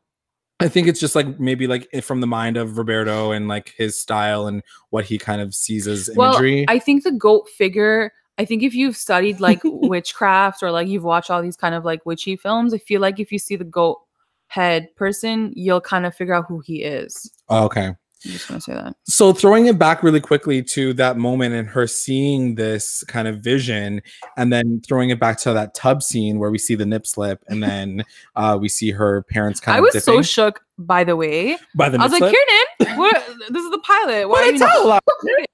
[0.59, 3.73] I think it's just like maybe like eh, from the mind of Roberto and like
[3.77, 6.37] his style and what he kind of sees as Well.
[6.69, 8.13] I think the goat figure.
[8.37, 11.85] I think if you've studied like witchcraft or like you've watched all these kind of
[11.85, 13.99] like witchy films, I feel like if you see the goat
[14.47, 17.31] head person, you'll kind of figure out who he is.
[17.49, 17.95] oh, okay.
[18.25, 18.95] I'm just gonna say that.
[19.03, 23.39] so throwing it back really quickly to that moment and her seeing this kind of
[23.39, 24.01] vision
[24.37, 27.43] and then throwing it back to that tub scene where we see the nip slip
[27.47, 28.03] and then
[28.35, 30.61] uh we see her parents kind I of was so shook.
[30.79, 32.47] By the way, by the I was nip like, slip.
[32.79, 33.27] Kiernan, what?
[33.51, 34.27] This is the pilot.
[34.27, 35.03] Why But are you it's not-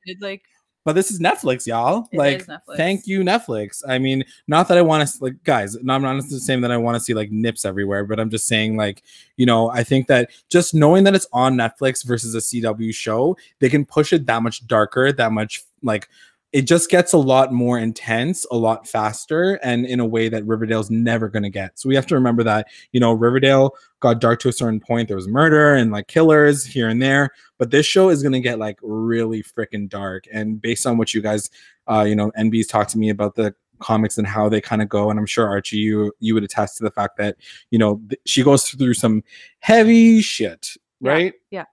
[0.06, 0.44] It's like
[0.86, 2.08] but this is Netflix, y'all.
[2.12, 2.78] It like, Netflix.
[2.78, 3.82] thank you, Netflix.
[3.88, 5.76] I mean, not that I want to, like, guys.
[5.82, 8.48] No, I'm not saying that I want to see like nips everywhere, but I'm just
[8.48, 9.04] saying, like,
[9.38, 13.38] you know, I think that just knowing that it's on Netflix versus a CW show,
[13.60, 16.10] they can push it that much darker, that much like
[16.52, 20.46] it just gets a lot more intense, a lot faster, and in a way that
[20.46, 21.78] Riverdale's never going to get.
[21.78, 25.08] So we have to remember that, you know, Riverdale got dark to a certain point.
[25.08, 27.30] There was murder and like killers here and there,
[27.60, 30.26] but this show is going to get like really freaking dark.
[30.34, 31.50] And based on what you guys,
[31.88, 34.90] uh, you know, NB's talked to me about the comics and how they kind of
[34.90, 37.38] go and i'm sure archie you you would attest to the fact that
[37.72, 39.24] you know th- she goes through some
[39.60, 41.60] heavy shit right Yeah.
[41.60, 41.68] right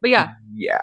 [0.00, 0.78] But yeah, Yeah.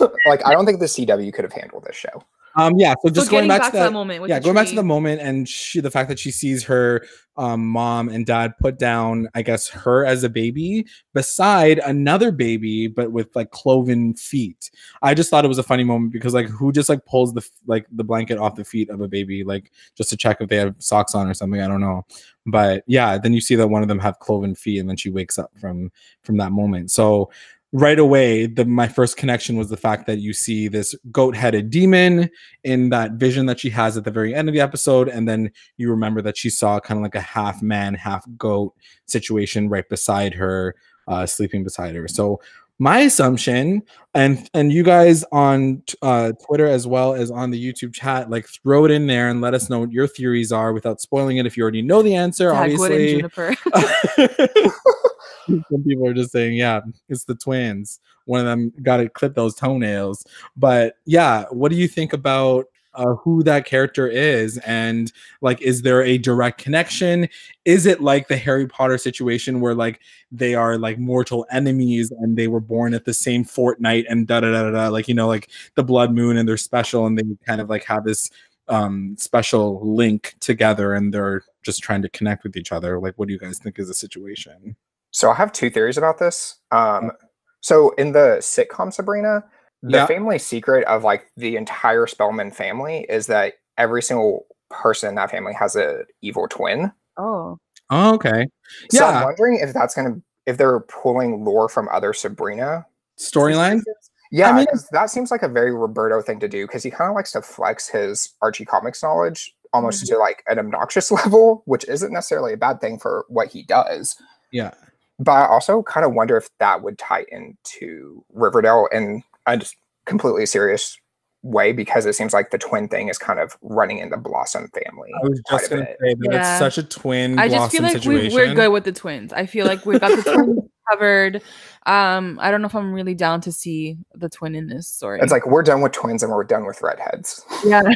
[0.26, 2.22] like I don't think the CW could have handled this show.
[2.60, 4.28] Um yeah so so just getting going back, back to that, moment.
[4.28, 7.06] Yeah the going back to the moment and she the fact that she sees her
[7.36, 10.84] um mom and dad put down i guess her as a baby
[11.14, 14.70] beside another baby but with like cloven feet.
[15.02, 17.48] I just thought it was a funny moment because like who just like pulls the
[17.66, 20.56] like the blanket off the feet of a baby like just to check if they
[20.56, 22.04] have socks on or something i don't know.
[22.46, 25.10] But yeah then you see that one of them have cloven feet and then she
[25.10, 25.90] wakes up from
[26.22, 26.90] from that moment.
[26.90, 27.30] So
[27.72, 32.28] right away the my first connection was the fact that you see this goat-headed demon
[32.64, 35.50] in that vision that she has at the very end of the episode and then
[35.76, 38.74] you remember that she saw kind of like a half man half goat
[39.06, 40.74] situation right beside her
[41.06, 42.40] uh sleeping beside her so
[42.80, 43.80] my assumption
[44.14, 48.48] and and you guys on uh twitter as well as on the youtube chat like
[48.48, 51.46] throw it in there and let us know what your theories are without spoiling it
[51.46, 53.54] if you already know the answer and obviously Juniper.
[55.46, 58.00] some people are just saying, yeah, it's the twins.
[58.24, 60.24] One of them got to clip those toenails.
[60.56, 64.58] But yeah, what do you think about uh, who that character is?
[64.58, 67.28] And like, is there a direct connection?
[67.64, 70.00] Is it like the Harry Potter situation where like
[70.32, 74.40] they are like mortal enemies and they were born at the same fortnight and da
[74.40, 74.88] da da da da?
[74.88, 77.84] Like, you know, like the blood moon and they're special and they kind of like
[77.84, 78.30] have this
[78.68, 83.26] um special link together and they're just trying to connect with each other like what
[83.26, 84.76] do you guys think is the situation
[85.10, 86.56] So I have two theories about this.
[86.70, 87.12] Um,
[87.60, 89.44] so in the sitcom Sabrina,
[89.82, 90.06] the Yeah.
[90.06, 95.30] family secret of like the entire Spellman family is that every single person in that
[95.30, 96.92] family has a evil twin.
[97.16, 97.58] oh,
[97.92, 98.46] Oh, okay.
[98.92, 102.86] So I'm wondering if that's gonna if they're pulling lore from other Sabrina
[103.18, 103.82] Storyline.
[104.30, 107.10] Yeah, I mean- that seems like a very Roberto thing to do because he kind
[107.10, 110.14] of likes to flex his Archie comics knowledge almost Mm-hmm.
[110.14, 114.14] to like an obnoxious level, which isn't necessarily a bad thing for what he does.
[114.52, 114.72] Yeah.
[115.20, 119.76] But I also kind of wonder if that would tie into Riverdale in a just
[120.06, 120.96] completely serious
[121.42, 124.68] way because it seems like the twin thing is kind of running in the Blossom
[124.68, 125.10] family.
[125.14, 126.40] I was just gonna say that Yeah.
[126.50, 128.34] it's such a twin I just feel like we, situation.
[128.34, 129.32] we're good with the twins.
[129.32, 130.58] I feel like we've got the twins
[130.90, 131.42] covered.
[131.86, 135.20] Um, I don't know if I'm really down to see the twin in this story.
[135.22, 137.44] It's like we're done with twins and we're done with redheads.
[137.64, 137.82] yeah.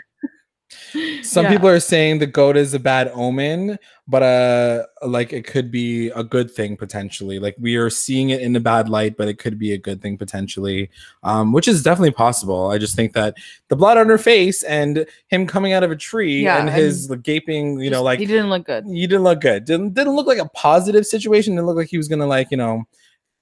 [1.23, 1.53] Some Yeah.
[1.53, 6.09] people are saying the goat is a bad omen, but uh like it could be
[6.11, 7.39] a good thing potentially.
[7.39, 10.03] Like we are seeing it in a bad light, but it could be a good
[10.03, 10.91] thing potentially.
[11.23, 12.71] Um, which is definitely possible.
[12.71, 13.37] I just think that
[13.69, 16.77] the blood on her face and him coming out of a tree Yeah, and and
[16.77, 18.85] his gaping, you know, like he didn't look good.
[18.87, 19.65] he didn't look good.
[19.65, 21.57] Didn't didn't look like a positive situation.
[21.59, 22.85] It looked like he was gonna like, you know,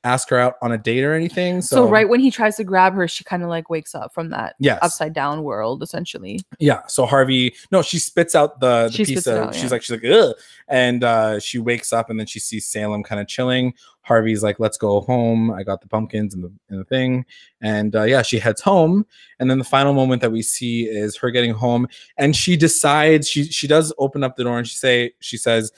[0.04, 1.62] ask her out on a date or anything.
[1.62, 4.12] So, So, right when he tries to grab her, she kind of like wakes up
[4.12, 4.78] from that Yes.
[4.82, 6.40] upside down world, essentially.
[6.58, 6.82] Yeah.
[6.88, 9.36] So Harvey, no, she spits out the, the piece of.
[9.38, 9.70] out, she's yeah.
[9.70, 10.34] like, she's like, ugh,
[10.68, 13.74] and uh, she wakes up and then she sees Salem kind of chilling.
[14.04, 15.52] Harvey's like, let's go home.
[15.52, 17.24] I got the pumpkins and the, and the thing,
[17.60, 19.06] and uh, yeah, she heads home.
[19.38, 21.86] And then the final moment that we see is her getting home,
[22.16, 25.70] and she decides she she does open up the door and she say she says.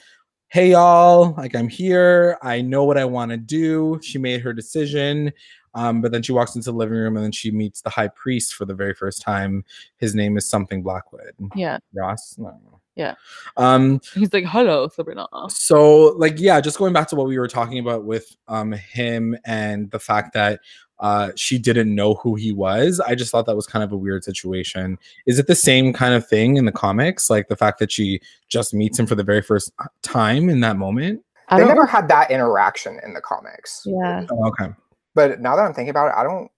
[0.55, 2.39] Hey y'all, like I'm here.
[2.41, 3.99] I know what I want to do.
[4.05, 5.33] She made her decision.
[5.75, 8.07] Um, but then she walks into the living room and then she meets the high
[8.07, 9.65] priest for the very first time
[9.97, 11.35] his name is something Blackwood.
[11.57, 11.79] Yeah.
[11.93, 12.39] Ross.
[12.39, 12.53] I.
[12.95, 13.17] Yeah.
[13.57, 14.01] Um.
[14.15, 15.27] He's like, hello, Sabrina.
[15.49, 19.37] So, like, yeah, just going back to what we were talking about with um him
[19.45, 20.61] and the fact that
[21.05, 22.99] uh she didn't know who he was.
[22.99, 24.99] I just thought that was kind of a weird situation.
[25.27, 27.29] Is it the same kind of thing in the comics?
[27.29, 30.61] Like the fact that she just meets him for the very first uh, time in
[30.61, 31.23] that moment.
[31.49, 33.83] I They don't never had that interaction in the comics.
[33.85, 34.25] Yeah.
[34.31, 34.69] Oh, okay.
[35.15, 36.51] But now that I'm thinking about it, I don't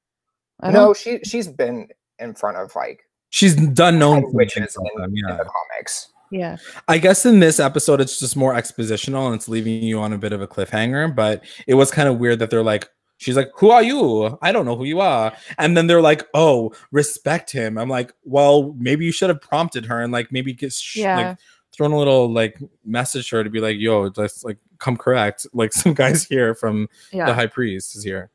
[0.61, 0.87] I know.
[0.87, 1.89] don't, She she's been
[2.21, 6.13] in front of like She's done known witches in, them, in the comics.
[6.31, 6.57] yeah.
[6.89, 10.19] I guess in this episode, it's just more expositional and it's leaving you on a
[10.19, 11.15] bit of a cliffhanger.
[11.15, 12.89] But it was kind of weird that they're like,
[13.19, 14.39] she's like, Who are you?
[14.43, 15.33] I don't know who you are.
[15.59, 17.79] And then they're like, Oh, respect him.
[17.79, 21.17] I'm like, Well, maybe you should have prompted her and like maybe get sh- Yeah.
[21.29, 21.39] like
[21.73, 25.47] thrown a little like message to her to be like, Yo, just like come correct.
[25.53, 27.27] Like some guys here from Yeah.
[27.27, 28.31] the high priest is here.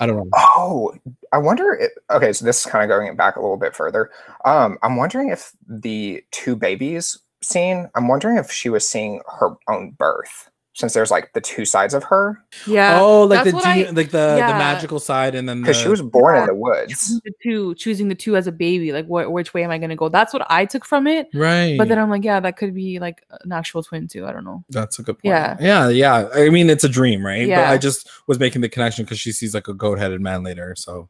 [0.00, 0.28] I don't know.
[0.34, 0.94] Oh,
[1.32, 1.74] I wonder.
[1.74, 4.10] If, okay, so this is kind of going back a little bit further.
[4.44, 7.88] Um, I'm wondering if the two babies scene.
[7.94, 10.50] I'm wondering if she was seeing her own birth.
[10.78, 13.00] Since there's like the two sides of her Yeah.
[13.00, 15.76] oh, like the that's what de- I- like the the magical side, and then because
[15.76, 16.42] the, she was born Yeah.
[16.42, 16.92] in the woods.
[16.92, 18.92] choosing the two, choosing the two as a baby.
[18.92, 19.32] Like, what?
[19.32, 20.08] Which way am I gonna go?
[20.08, 21.28] That's what I took from it.
[21.34, 21.76] right.
[21.76, 24.24] But then I'm like, yeah, that could be like an actual twin too.
[24.24, 24.62] I don't know.
[24.70, 25.24] That's a good point.
[25.24, 25.56] Yeah.
[25.60, 25.88] Yeah.
[25.88, 26.28] Yeah.
[26.32, 27.42] I mean, it's a dream, right?
[27.42, 27.70] But Yeah.
[27.72, 30.74] I just was making the connection because she sees like a goat headed man later.
[30.76, 31.08] So,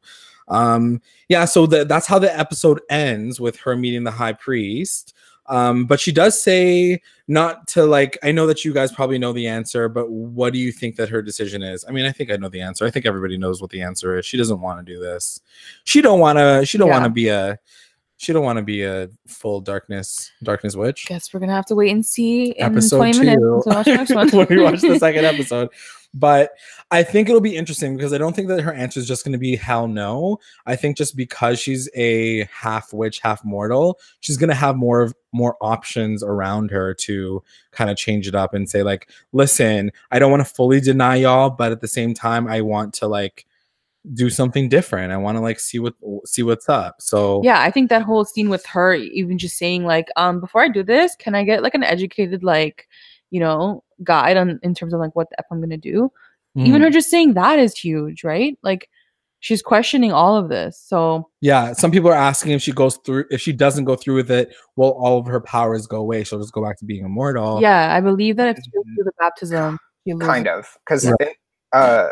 [0.49, 1.45] um, yeah.
[1.45, 5.14] So the, that's how the episode ends with her meeting the high priest.
[5.49, 9.32] Um, but she does say not to like, I know that you guys probably know
[9.32, 11.84] the answer, but what do you think that her decision is?
[11.88, 12.84] I mean, I think I know the answer.
[12.84, 14.26] I think everybody knows what the answer is.
[14.26, 15.40] She doesn't want to do this.
[15.84, 16.94] She don't want to, she don't Yeah.
[16.94, 17.59] want to be a,
[18.19, 21.75] she don't want to be a full darkness, darkness witch Guess we're gonna have to
[21.75, 24.29] wait and see in episode 20 two minutes watch the next one.
[24.31, 25.71] when we watch the second episode.
[26.14, 26.53] But
[26.91, 29.33] I think it'll be interesting because I don't think that her answer is just going
[29.33, 30.39] to be hell no.
[30.66, 35.03] I think just because she's a half witch, half mortal, she's going to have more
[35.03, 37.43] of more options around her to
[37.73, 41.16] kind of change it up and say like, listen, I don't want to fully deny
[41.16, 43.47] y'all, but at the same time, I want to like
[44.15, 45.13] do something different.
[45.13, 45.95] I want to like see what
[46.25, 46.97] see what's up.
[47.01, 50.63] So yeah i think that whole scene with her even just saying like um before
[50.63, 52.89] i do this can i get like an educated like
[53.31, 56.11] you know guide on in terms of like what the f i'm gonna do
[56.57, 56.85] even mhm.
[56.85, 58.89] her just saying that is huge right like
[59.41, 63.25] she's questioning all of this so Yeah, some people are asking if she goes through
[63.31, 66.25] if she doesn't go through with it, will all of her powers go away?
[66.25, 67.61] She'll just go back to being immortal.
[67.61, 69.79] yeah i believe that if she goes through the baptism
[70.21, 71.37] kind of because Right.
[71.73, 72.09] uh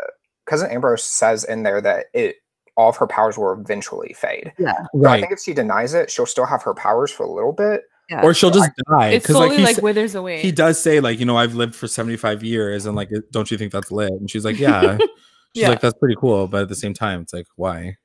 [0.47, 2.37] cousin ambrose says in there that it
[2.75, 6.09] all of her powers will eventually fade yeah So i think if she denies it
[6.11, 9.21] she'll still have her powers for a little bit yeah Or she'll just die it
[9.21, 11.55] because slowly like he like, sa- withers away he does say like you know I've
[11.55, 14.11] lived for seventy five years and like don't you think that's lit?
[14.11, 14.97] And she's like yeah.
[15.55, 15.69] She's Yeah.
[15.69, 17.95] like that's pretty cool, but at the same time it's like why?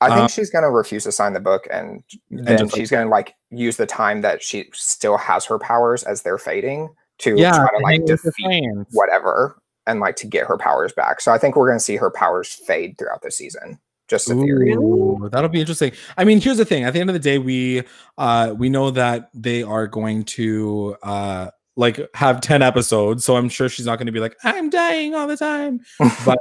[0.00, 2.80] i think Um, she's going to refuse to sign the book and then just, like-
[2.80, 6.38] she's going to like use the time that she still has her powers as they're
[6.38, 9.56] fading to Yeah, try to like hang with the defeat whatever
[9.86, 12.10] and like to get her powers back so i think we're going to see her
[12.10, 13.78] powers fade throughout the season
[14.12, 15.92] just a theory Ooh, that'll be interesting.
[16.18, 16.84] I mean, here's the thing.
[16.84, 17.82] At the end of the day, we
[18.18, 23.48] uh we know that they are going to uh like have 10 episodes, so I'm
[23.48, 25.80] sure she's not going to be like I'm dying all the time.
[26.26, 26.38] but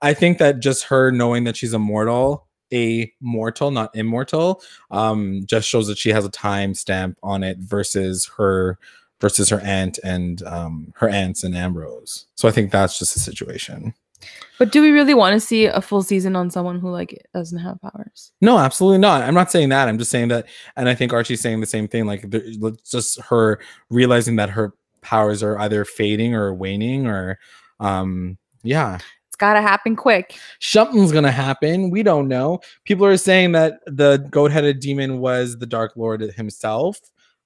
[0.00, 4.62] I think that just her knowing that she's immortal, a mortal, not immortal,
[4.92, 8.78] um just shows that she has a time stamp on it versus her
[9.20, 12.26] versus her aunt and um her aunts and Ambrose.
[12.34, 13.94] So I think that's just a situation.
[14.58, 17.58] but do we really want to see a full season on someone who like doesn't
[17.58, 19.22] have powers No, absolutely not.
[19.22, 19.88] I'm not saying that.
[19.88, 20.46] I'm just saying that,
[20.76, 22.06] and I think Archie's saying the same thing.
[22.06, 22.24] Like,
[22.84, 23.60] just her
[23.90, 27.38] realizing that her powers are either fading or waning, or,
[27.78, 28.98] um, yeah,
[29.28, 31.90] it's gotta happen quick something's gonna happen.
[31.90, 32.58] We don't know.
[32.84, 36.98] People are saying that the goat-headed demon was the Dark Lord himself.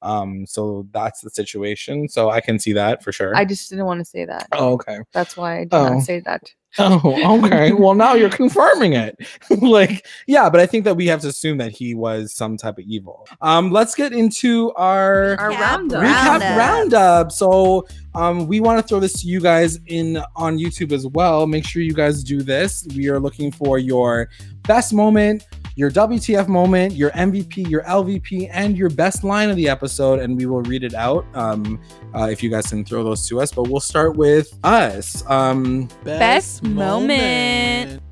[0.02, 2.08] Um, so that's the situation.
[2.08, 3.34] So I can see that for sure.
[3.36, 4.98] i just didn't want to say that oh, okay.
[5.12, 5.94] that's why i did Oh.
[5.94, 6.42] not say that
[6.78, 7.72] Oh, okay.
[7.72, 9.18] well, now you're confirming it.
[9.60, 12.78] like, yeah, but I think that we have to assume that he was some type
[12.78, 13.28] of evil.
[13.42, 16.02] Um, let's get into our Our Recap roundup.
[16.02, 16.56] recap roundup.
[16.56, 17.32] roundup.
[17.32, 21.46] So, um, we want to throw this to you guys in on YouTube as well.
[21.46, 22.86] Make sure you guys do this.
[22.96, 24.30] We are looking for your
[24.62, 25.44] best moment,
[25.76, 30.36] your WTF moment, your MVP, your LVP, and your best line of the episode, and
[30.36, 31.24] we will read it out.
[31.34, 31.80] Um,
[32.14, 35.24] uh, if you guys can throw those to us, but we'll start with us.
[35.30, 38.02] Um, Best moment.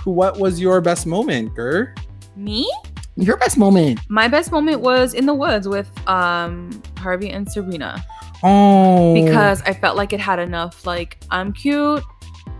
[0.00, 0.12] Who?
[0.12, 1.94] What was your best moment, Gur?
[2.36, 2.68] me
[3.16, 4.00] Your best moment.
[4.08, 8.04] my best moment was in the woods with um harvey and Serena.
[8.42, 12.02] Oh, because i felt like it had enough like i'm cute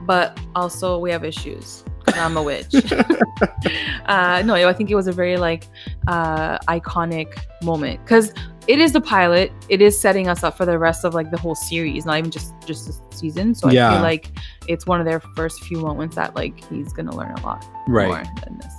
[0.06, 2.74] but also we have issues 'cause i'm a witch
[4.06, 5.66] uh no i think it was a very like
[6.06, 8.32] uh iconic moment because
[8.66, 11.38] it is the pilot it is setting us up for the rest of like the
[11.38, 14.30] whole series not even just just this season so i feel like
[14.68, 18.08] it's one of their first few moments that like he's gonna learn a lot right.
[18.08, 18.72] more than this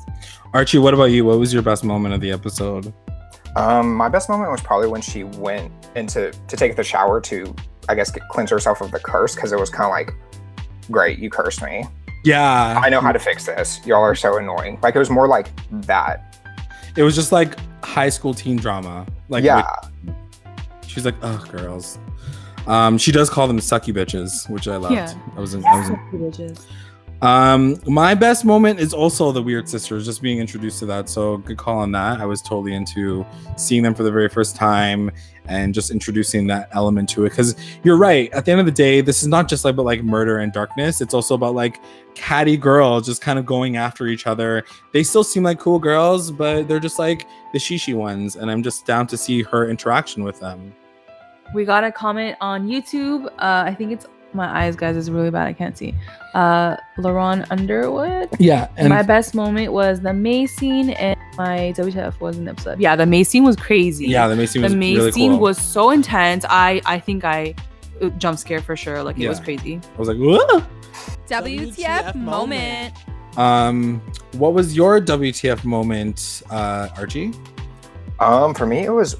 [0.55, 1.26] Archie, what about you?
[1.26, 2.93] What was your best moment of the episode?
[3.57, 7.53] Um, my best moment was probably when she went into to take the shower to,
[7.89, 10.15] I guess, get, cleanse herself of the curse because it was kind of like,
[10.89, 11.86] great, you cursed me.
[12.26, 13.80] Yeah, I know how to fix this.
[13.86, 14.80] Y'all are so annoying.
[14.82, 15.47] Like it was more like
[15.84, 16.36] that.
[16.97, 19.05] It was just like high school teen drama.
[19.30, 19.63] Like, yeah,
[20.05, 20.15] with-
[20.88, 21.99] she's like, oh, girls.
[22.67, 24.95] Um, she does call them sucky bitches, which I loved.
[24.95, 25.13] Yeah.
[25.38, 26.65] I was, in, I was in- Bitches.
[27.26, 31.09] Um, my best moment is also the Weird Sisters, just being introduced to that.
[31.09, 32.21] So good call on that.
[32.21, 33.26] I was totally into
[33.57, 35.09] seeing them for the very first time
[35.47, 37.30] and just introducing that element to it.
[37.30, 38.32] Because you're right.
[38.32, 40.53] At the end of the day, this is not just like about like murder and
[40.53, 41.01] darkness.
[41.01, 41.82] It's also about like
[42.13, 44.63] catty girls just kind of going after each other.
[44.93, 48.36] They still seem like cool girls, but they're just like the shishi ones.
[48.36, 50.76] And I'm just down to see her interaction with them.
[51.55, 53.26] we got a comment on YouTube.
[53.39, 54.05] Uh, I think it's
[54.36, 55.48] My eyes, guys, is really bad.
[55.48, 55.94] I can't see.
[56.34, 58.30] Uh, Lauren Underwood.
[58.40, 62.80] Yeah, and my best moment was the May scene, and my WTF was an episode.
[62.80, 64.08] Yeah, the May scene was crazy.
[64.08, 65.40] yeah, the May scene the was May really scene cool.
[65.40, 66.46] was so intense.
[66.50, 67.56] I I think I
[68.02, 69.02] uh, jump scare for sure.
[69.04, 69.80] Like it was crazy.
[69.96, 70.62] I was like, Whoa!
[71.28, 72.94] WTF moment.
[73.38, 74.02] um,
[74.34, 77.32] what was your WTF moment, uh, Archie?
[78.20, 79.16] Um, for me, it was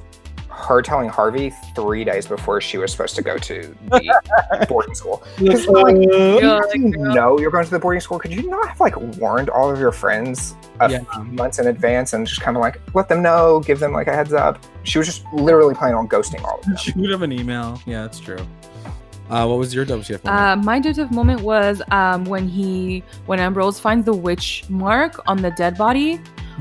[0.55, 5.21] her telling Harvey three days before she was supposed to go to the boarding school.
[5.37, 5.95] Because like,
[6.41, 9.49] Yeah, you know you're going to the boarding school, could you not have like warned
[9.49, 10.99] all of your friends a Yeah.
[11.13, 14.07] few months in advance and just kind of like let them know, give them like
[14.07, 14.59] a heads up?
[14.83, 16.77] She was just literally planning on ghosting all of them.
[16.77, 17.81] Shoot him an email.
[17.85, 18.39] Yeah, that's true.
[19.29, 20.27] Uh, what was your WTF moment?
[20.29, 25.41] Uh, my WTF moment was um when he when Ambrose finds the witch mark on
[25.41, 26.19] the dead body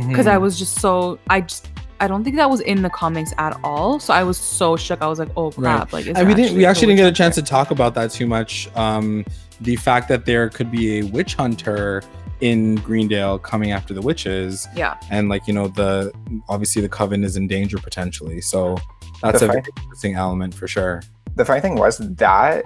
[0.09, 0.41] because I Mhm.
[0.41, 1.69] was just so I just
[2.05, 3.99] I don't think that was in the comics at all.
[3.99, 5.01] So I was so shook.
[5.01, 5.93] I was like, oh crap!
[5.93, 6.57] Like, is And we didn't.
[6.57, 7.17] We actually didn't get a hunter?
[7.17, 8.69] chance to talk about that too much.
[8.77, 9.25] Um,
[9.63, 12.03] the fact that there could be a witch hunter
[12.41, 16.13] in Greendale coming after the witches, Yeah, and like you know the
[16.49, 18.43] obviously the coven is in danger potentially.
[18.43, 18.77] So
[19.23, 21.03] that's The a very interesting element for sure.
[21.37, 22.65] The funny thing was that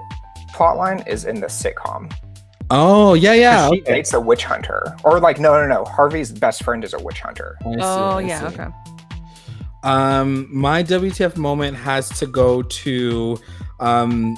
[0.52, 2.12] plotline is in the sitcom.
[2.70, 3.70] Oh yeah, yeah.
[3.70, 3.94] She okay.
[3.94, 5.84] dates a witch hunter, or like no, no, no.
[5.84, 7.56] Harvey's best friend is a witch hunter.
[7.60, 8.66] I see, Oh yeah, okay.
[9.88, 13.38] Um, my WTF moment has to go to
[13.80, 14.36] um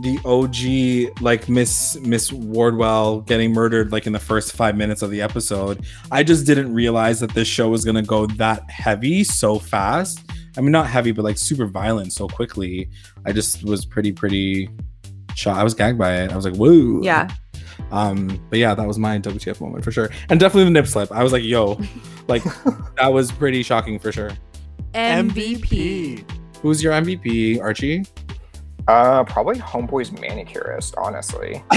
[0.00, 5.10] the OG like Miss Miss Wardwell getting murdered like in the first five minutes of
[5.10, 5.84] the episode.
[6.12, 10.20] I just didn't realize that this show was gonna go that heavy so fast.
[10.56, 12.88] I mean not heavy, but like super violent so quickly.
[13.26, 14.68] I just was pretty pretty
[15.34, 15.58] shocked.
[15.58, 16.32] I was gagged by it.
[16.32, 17.00] I was like, whoa.
[17.02, 17.28] Yeah,
[17.90, 20.10] Um, but yeah, that was my WTF moment for sure.
[20.28, 21.10] And definitely the nip slip.
[21.10, 21.80] I was like, yo,
[22.28, 22.44] like
[22.96, 24.30] that was pretty shocking for sure.
[24.94, 26.24] MVP.
[26.62, 28.04] Who's your MVP, Archie?
[28.86, 30.94] Uh, probably Homeboy's manicurist.
[30.98, 31.64] Honestly,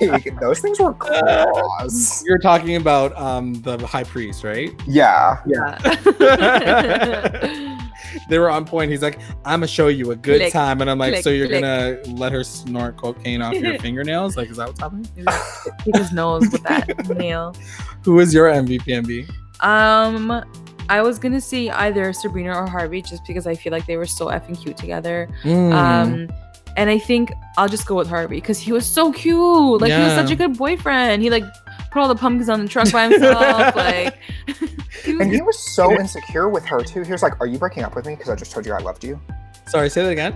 [0.00, 2.22] Like, those things were claws.
[2.24, 4.70] You're talking about um the high priest, right?
[4.86, 5.78] Yeah, yeah.
[8.28, 8.92] They were on point.
[8.92, 11.30] He's like, I'm gonna show you a good Click, time, and I'm like, click, so
[11.30, 11.62] you're click.
[11.62, 14.36] gonna let her snort cocaine off your fingernails?
[14.36, 15.08] Like, is that what's happening?
[15.84, 17.56] he just knows with that nail.
[18.04, 19.28] Who is your MVP, MB?
[19.66, 20.44] Um,
[20.88, 24.06] I was gonna see either Sabrina or Harvey, just because I feel like they were
[24.06, 25.28] so effing cute together.
[25.42, 25.72] Mm.
[25.72, 26.28] Um,
[26.76, 29.80] and I think I'll just go with Harvey because he was so cute.
[29.80, 31.22] Like he was such a good boyfriend.
[31.22, 31.44] He like
[31.90, 33.76] put all the pumpkins on the truck by himself.
[33.76, 34.18] like,
[35.04, 37.02] he was and he was so insecure with her too.
[37.02, 38.78] He was like, "Are you breaking up with me because I just told you I
[38.78, 39.20] loved you?"
[39.66, 40.34] Sorry, say that again.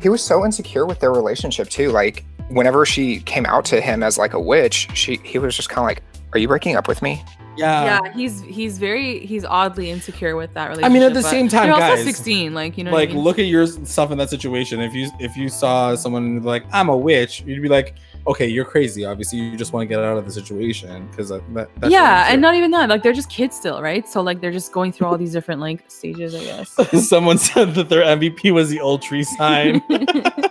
[0.00, 1.90] He was so insecure with their relationship too.
[1.90, 5.68] Like, whenever she came out to him as like a witch, she he was just
[5.68, 7.22] kind of like, "Are you breaking up with me?"
[7.56, 7.84] Yeah.
[7.84, 10.90] yeah, he's he's very he's oddly insecure with that relationship.
[10.90, 12.54] I mean, at the same time, you're also guys, 16.
[12.54, 13.24] Like you know, like what I mean?
[13.24, 16.96] look at yourself in that situation if you if you saw someone like i'm a
[16.96, 17.94] witch you'd be like
[18.26, 21.42] okay you're crazy obviously you just want to get out of the situation because that,
[21.54, 22.88] that that's yeah, and not even that.
[22.88, 24.08] Like they're just kids still, right?
[24.08, 27.08] So like they're just going through all these different like stages, I guess.
[27.08, 29.82] someone said that their mvp was the old tree sign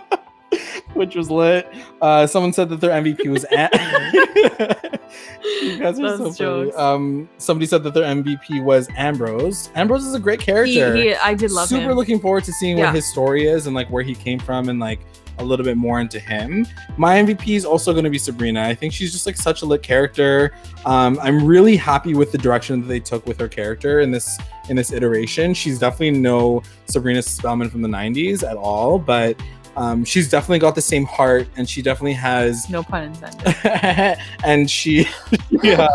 [0.94, 1.66] which was lit
[2.02, 4.88] uh someone said that their mvp was a-
[5.62, 6.72] you guys are so Those funny.
[6.72, 11.14] um somebody said that their mvp was ambrose ambrose is a great he, character he,
[11.14, 11.96] I did love super him.
[11.96, 12.86] looking forward to seeing Yeah.
[12.86, 15.00] what his story is and like where he came from and like
[15.38, 16.64] a little bit more into him.
[16.96, 18.62] My MVP is also going to be Sabrina.
[18.62, 20.54] I think she's just like such a lit character.
[20.84, 24.38] Um, I'm really happy with the direction that they took with her character in this
[24.68, 25.52] in this iteration.
[25.52, 29.36] She's definitely no Sabrina Spellman from the '90s at all, but
[29.76, 32.68] um, she's definitely got the same heart, and she definitely has.
[32.70, 34.18] no pun intended.
[34.44, 35.08] and she,
[35.50, 35.88] yeah.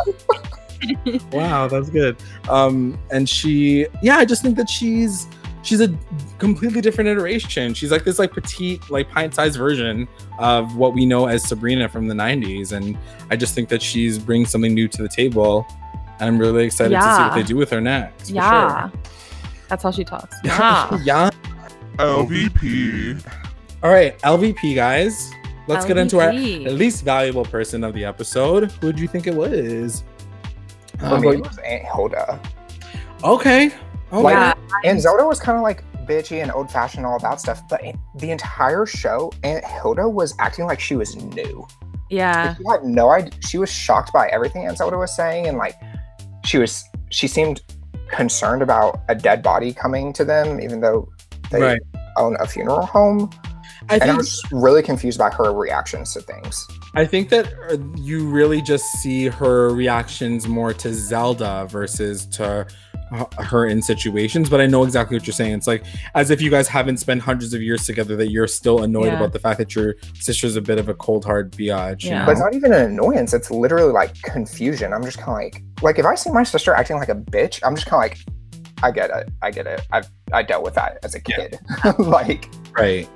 [1.31, 2.17] wow, that's good.
[2.49, 5.27] Um, and she, yeah, I just think that she's
[5.61, 5.93] she's a
[6.37, 7.73] completely different iteration.
[7.73, 10.07] She's like this like petite, like pint-sized version
[10.37, 12.97] of what we know as Sabrina from the '90s, and
[13.29, 15.65] I just think that she's bringing something new to the table.
[16.19, 18.29] And I'm really excited to see what they do with her next.
[18.29, 18.89] for yeah,
[19.69, 20.35] that's how she talks.
[20.43, 20.97] Yeah.
[21.03, 21.29] yeah.
[21.95, 23.48] LVP.
[23.83, 25.31] All right, LVP guys.
[25.67, 28.71] Let's get into our least valuable person of the episode.
[28.81, 30.03] Who do you think it was?
[30.97, 32.39] For Um, me, it was Aunt Hilda.
[33.23, 33.67] okay.
[33.67, 34.23] Okay.
[34.23, 34.53] Like, Yeah.
[34.83, 37.81] And Zelda was kind of like bitchy and old fashioned and all that stuff, but
[38.15, 41.65] the entire show, Aunt Hilda was acting like she was new.
[42.09, 42.55] Yeah.
[42.55, 43.31] She had no idea.
[43.47, 45.75] She was shocked by everything Aunt Zelda was saying, and like
[46.43, 47.61] she was, she seemed
[48.09, 51.07] concerned about a dead body coming to them, even though
[51.51, 51.81] they Right.
[52.17, 53.29] own a funeral home.
[53.89, 56.67] I And I think was really confused by her reactions to things.
[56.95, 62.67] I think that uh, you really just see her reactions more to Zelda versus to
[63.39, 65.53] her in situations, but I know exactly what you're saying.
[65.53, 65.83] It's like
[66.13, 69.17] as if you guys haven't spent hundreds of years together that you're still annoyed Yeah.
[69.17, 72.03] about the fact that your sister's a bit of a cold hard biatch.
[72.03, 72.25] you Yeah.
[72.25, 73.33] But it's not even an annoyance.
[73.33, 74.93] It's literally like confusion.
[74.93, 77.59] I'm just kind of like, like if I see my sister acting like a bitch,
[77.63, 78.19] I'm just kind of like,
[78.83, 79.29] I get it.
[79.41, 79.81] I get it.
[79.91, 81.59] I I dealt with that as a kid.
[81.97, 83.09] like, right.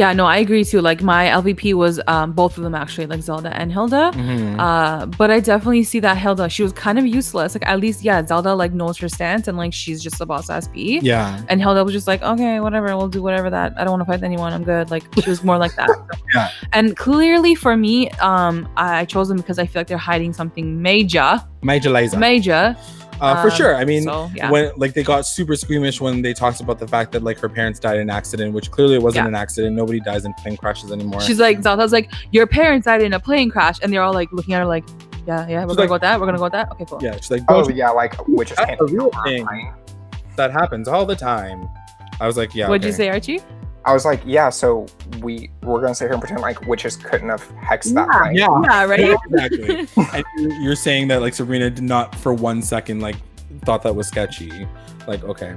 [0.00, 0.80] Yeah, no, I agree too.
[0.80, 4.10] Like my LVP was um, both of them actually, like Zelda and Hilda.
[4.14, 4.58] Mhm.
[4.58, 7.54] Uh, but I definitely see that Hilda, she was kind of useless.
[7.54, 10.50] Like at least, yeah, Zelda like knows her stance and like she's just a boss
[10.50, 10.98] ass bee.
[11.02, 11.40] yeah.
[11.48, 13.72] And Hilda was just like, okay, whatever, we'll do whatever that.
[13.78, 14.52] I don't want to fight anyone.
[14.52, 14.90] I'm good.
[14.90, 15.88] Like she was more like that.
[16.34, 16.50] Yeah.
[16.72, 20.82] And clearly for me, um, I chose them because I feel like they're hiding something
[20.82, 22.18] major, Major laser.
[22.18, 22.76] major.
[23.20, 23.76] Uh, for um, sure.
[23.76, 24.50] I mean, so, yeah.
[24.50, 27.48] when like they got super squeamish when they talked about the fact that like her
[27.48, 29.28] parents died in an accident, which clearly it wasn't Yeah.
[29.28, 29.76] an accident.
[29.76, 31.20] Nobody dies in plane crashes anymore.
[31.20, 34.32] She's like, Zelda's like, your parents died in a plane crash, and they're all like
[34.32, 34.84] looking at her like,
[35.26, 36.20] yeah, yeah, we're She's gonna like- go with that.
[36.20, 36.70] We're gonna go with that.
[36.72, 36.98] Okay, cool.
[37.02, 39.46] yeah, she's like, oh yeah, like which is a real thing.
[40.36, 41.68] that happens all the time.
[42.20, 42.68] I was like, yeah.
[42.68, 43.40] What'd you say, Archie?
[43.86, 44.48] I was like, yeah.
[44.50, 44.86] So
[45.20, 48.46] we we're gonna sit here and pretend like witches couldn't have hexed that Yeah.
[48.46, 48.62] Yeah.
[48.62, 49.16] Yeah, right.
[49.30, 49.88] exactly.
[50.14, 53.16] and you- you're saying that like Sabrina did not for one second like
[53.64, 54.66] thought that was sketchy.
[55.06, 55.54] Like, okay.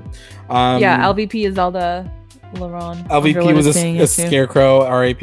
[0.49, 2.11] Um yeah, LVP is Zelda
[2.55, 3.05] Laron.
[3.09, 5.19] LVP was a, a scarecrow, RAP.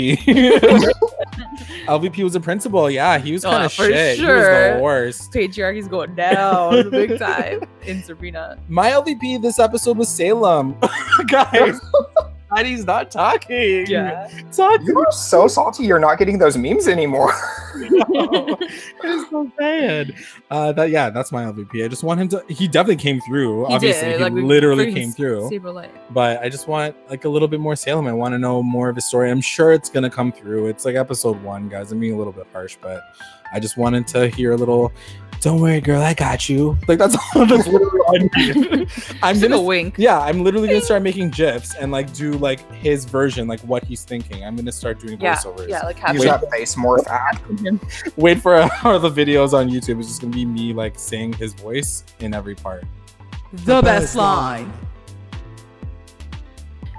[1.86, 2.90] LVP was a principal.
[2.90, 4.16] Yeah, he was Oh, kind of for shit.
[4.18, 4.76] He was sure.
[4.76, 5.32] the worst.
[5.32, 8.58] Patriarchy's going down big time in Sabrina.
[8.68, 10.76] My LVP this episode was Salem.
[11.28, 11.80] Guys,
[12.54, 13.86] Patty's not talking.
[14.52, 15.84] Talk You are so salty.
[15.84, 17.32] You're not getting those memes anymore.
[17.74, 20.14] it is so bad.
[20.50, 21.84] Uh, that yeah, that's my LVP.
[21.84, 22.44] I just want him to.
[22.48, 23.66] He definitely came through.
[23.66, 25.48] He Obviously, did, he like, literally came through.
[25.48, 25.90] Super light.
[26.12, 28.06] But I just want like a little bit more Salem.
[28.06, 29.30] I want to know more of his story.
[29.30, 30.68] I'm sure it's gonna come through.
[30.68, 31.90] It's like episode one, guys.
[31.90, 33.02] I'm being a little bit harsh, but
[33.54, 34.92] I just wanted to hear a little.
[35.40, 36.00] Don't worry, girl.
[36.00, 36.76] I got you.
[36.88, 37.44] Like that's all.
[37.46, 38.88] That's literally all I need.
[39.22, 39.94] I'm gonna a wink.
[39.98, 43.84] yeah, I'm literally gonna start making gifs and like do like his version, like what
[43.84, 44.42] he's thinking.
[44.42, 45.68] I'm gonna start doing Yeah, voiceovers.
[45.68, 46.46] yeah, like Use happy.
[46.46, 47.42] that face morph app.
[48.16, 49.98] Wait for all the videos on YouTube.
[49.98, 52.84] It's just gonna be me like saying his voice in every part.
[53.52, 54.72] The best line.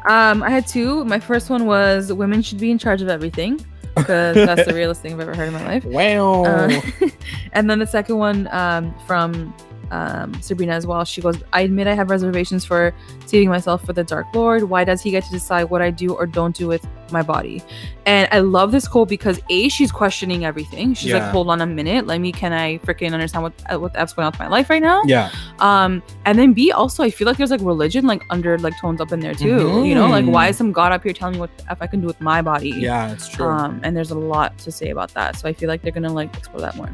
[0.07, 1.03] Um, I had two.
[1.05, 3.65] My first one was women should be in charge of everything
[4.05, 5.85] because that's the realest thing I've ever heard in my life.
[5.85, 6.43] Wow.
[6.43, 6.81] Uh,
[7.53, 9.53] and then the second one um, from
[9.91, 11.03] um, Sabrina as well.
[11.05, 12.93] She goes, I admit I have reservations for
[13.25, 14.63] saving myself for the Dark Lord.
[14.63, 17.63] Why does he get to decide what I do or don't do with my body?
[18.05, 20.93] And I love this quote because A, she's questioning everything.
[20.93, 22.07] She's like, hold on a minute.
[22.07, 24.47] Let me, can I freaking understand what, uh, what the F's going on with my
[24.47, 25.01] life right now?
[25.05, 25.31] yeah.
[25.59, 29.01] Um, and then B, also, I feel like there's like religion like under like tones
[29.01, 29.85] up in there too.
[29.85, 31.87] You know, like why is some God up here telling me what the F I
[31.87, 32.69] can do with my body?
[32.69, 33.47] Yeah, it's true.
[33.47, 35.35] Um, and there's a lot to say about that.
[35.37, 36.89] So I feel like they're gonna like explore that more.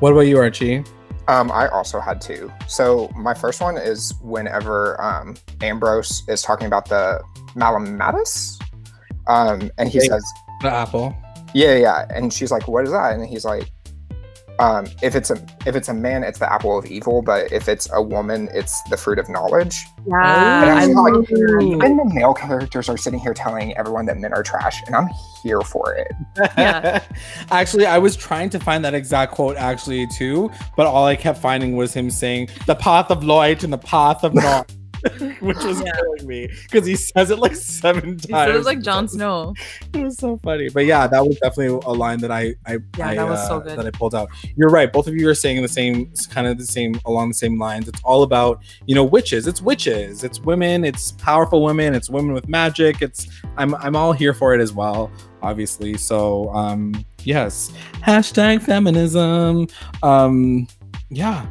[0.00, 0.84] what about you, Archie?
[1.32, 2.52] Um, I also had two.
[2.68, 7.22] So my first one is whenever um, Ambrose is talking about the
[7.54, 8.60] Malamatus,
[9.28, 10.22] um, and he says,
[10.60, 11.16] The apple.
[11.54, 13.70] "Yeah, yeah," and she's like, "What is that?" And he's like,
[14.58, 17.68] um, "If it's a if it's a man, it's the apple of evil, but if
[17.68, 21.30] it's a woman, it's the fruit of knowledge." Yeah, And I'm I just like,
[21.60, 25.08] even the male characters are sitting here telling everyone that men are trash, and I'm
[25.42, 26.12] here for it.
[26.56, 27.02] Yeah.
[27.50, 31.38] actually, I was trying to find that exact quote actually too, but all I kept
[31.38, 34.72] finding was him saying the path of light and the path of not.
[35.40, 35.92] Which was Yeah.
[35.92, 38.50] killing me because he says it like seven times.
[38.50, 39.54] it was like Jon Snow.
[39.94, 43.08] It was so funny, but yeah, that was definitely a line that I, I, Yeah,
[43.08, 43.78] I, that was uh, so good.
[43.78, 44.28] that I pulled out.
[44.56, 44.90] You're right.
[44.92, 47.88] Both of you are saying the same, kind of the same, along the same lines.
[47.88, 49.46] It's all about, you know, witches.
[49.46, 50.24] It's witches.
[50.24, 50.84] It's women.
[50.84, 51.94] It's powerful women.
[51.94, 53.02] It's women with magic.
[53.02, 53.28] It's,
[53.58, 55.10] I'm, I'm all here for it as well,
[55.42, 55.96] obviously.
[55.98, 59.66] So, um, yes, hashtag feminism.
[60.02, 60.66] Um,
[61.10, 61.46] yeah,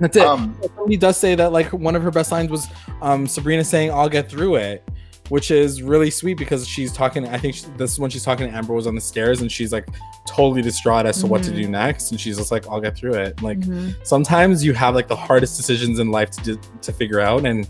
[0.00, 0.22] that's it.
[0.24, 2.66] Um, somebody does say that like one of her best lines was
[3.02, 4.82] um Sabrina saying I'll get through it
[5.28, 8.48] which is really sweet because she's talking I think she, this is when she's talking
[8.48, 9.88] to Ambrose on the stairs and she's like
[10.24, 12.12] totally distraught as to what to do next.
[12.12, 13.42] And she's just like I'll get through it.
[13.42, 13.96] Like Mhm.
[14.06, 17.44] sometimes you have like the hardest decisions in life to do, to figure out.
[17.44, 17.68] And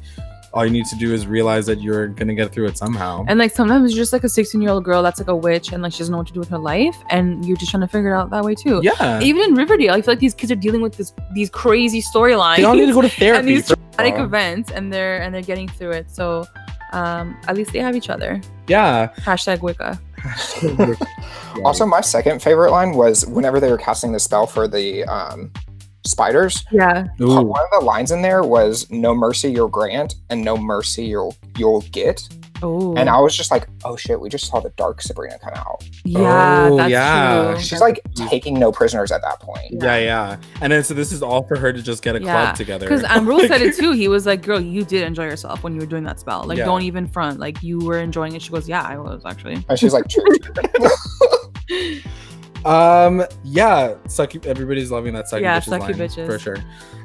[0.57, 3.38] all you need to do is realize that you're gonna get through it somehow And
[3.38, 5.82] like sometimes you're just like a 16 year old girl that's like a witch and
[5.82, 7.88] like she doesn't know what to do with her life, and you're just trying to
[7.88, 8.80] figure it out that way too.
[8.82, 12.00] yeah Even in Riverdale, I feel like these kids are dealing with this these crazy
[12.02, 15.34] storylines they all need to go to and therapy these traumatic events, and they're and
[15.34, 16.11] they're getting through it.
[16.11, 16.46] So
[16.92, 18.40] um, at least they have each other.
[18.68, 20.00] yeah Hashtag Wicca.
[21.64, 25.50] Also, my second favorite line was whenever they were casting the spell for the um,
[26.07, 26.64] spiders.
[26.70, 27.07] Yeah.
[27.20, 27.40] Ooh.
[27.42, 31.36] One of the lines in there was "No mercy you'll grant, and no mercy you'll
[31.57, 32.28] you'll get."
[32.62, 32.94] Oh.
[32.96, 35.84] And I was just like, "Oh shit, we just saw the dark Sabrina come out."
[36.04, 37.50] Yeah, Oh, that's yeah.
[37.52, 37.61] true.
[37.61, 39.72] She's like taking no prisoners at that point.
[39.72, 40.36] Yeah, yeah.
[40.62, 42.86] And then so this is all for her to just get a Yeah, club together.
[42.86, 43.92] Because Ambrose um, Like- said it too.
[43.92, 46.44] He was like, "Girl, you did enjoy yourself when you were doing that spell.
[46.44, 46.64] Like, Yeah.
[46.64, 47.38] don't even front.
[47.38, 50.24] Like, you were enjoying it." She goes, "Yeah, I was actually." And she's like, "True."
[52.67, 54.45] Um, yeah, sucky.
[54.45, 56.27] Everybody's loving that sucky Yeah, bitches sucky bitches.
[56.27, 56.57] for sure.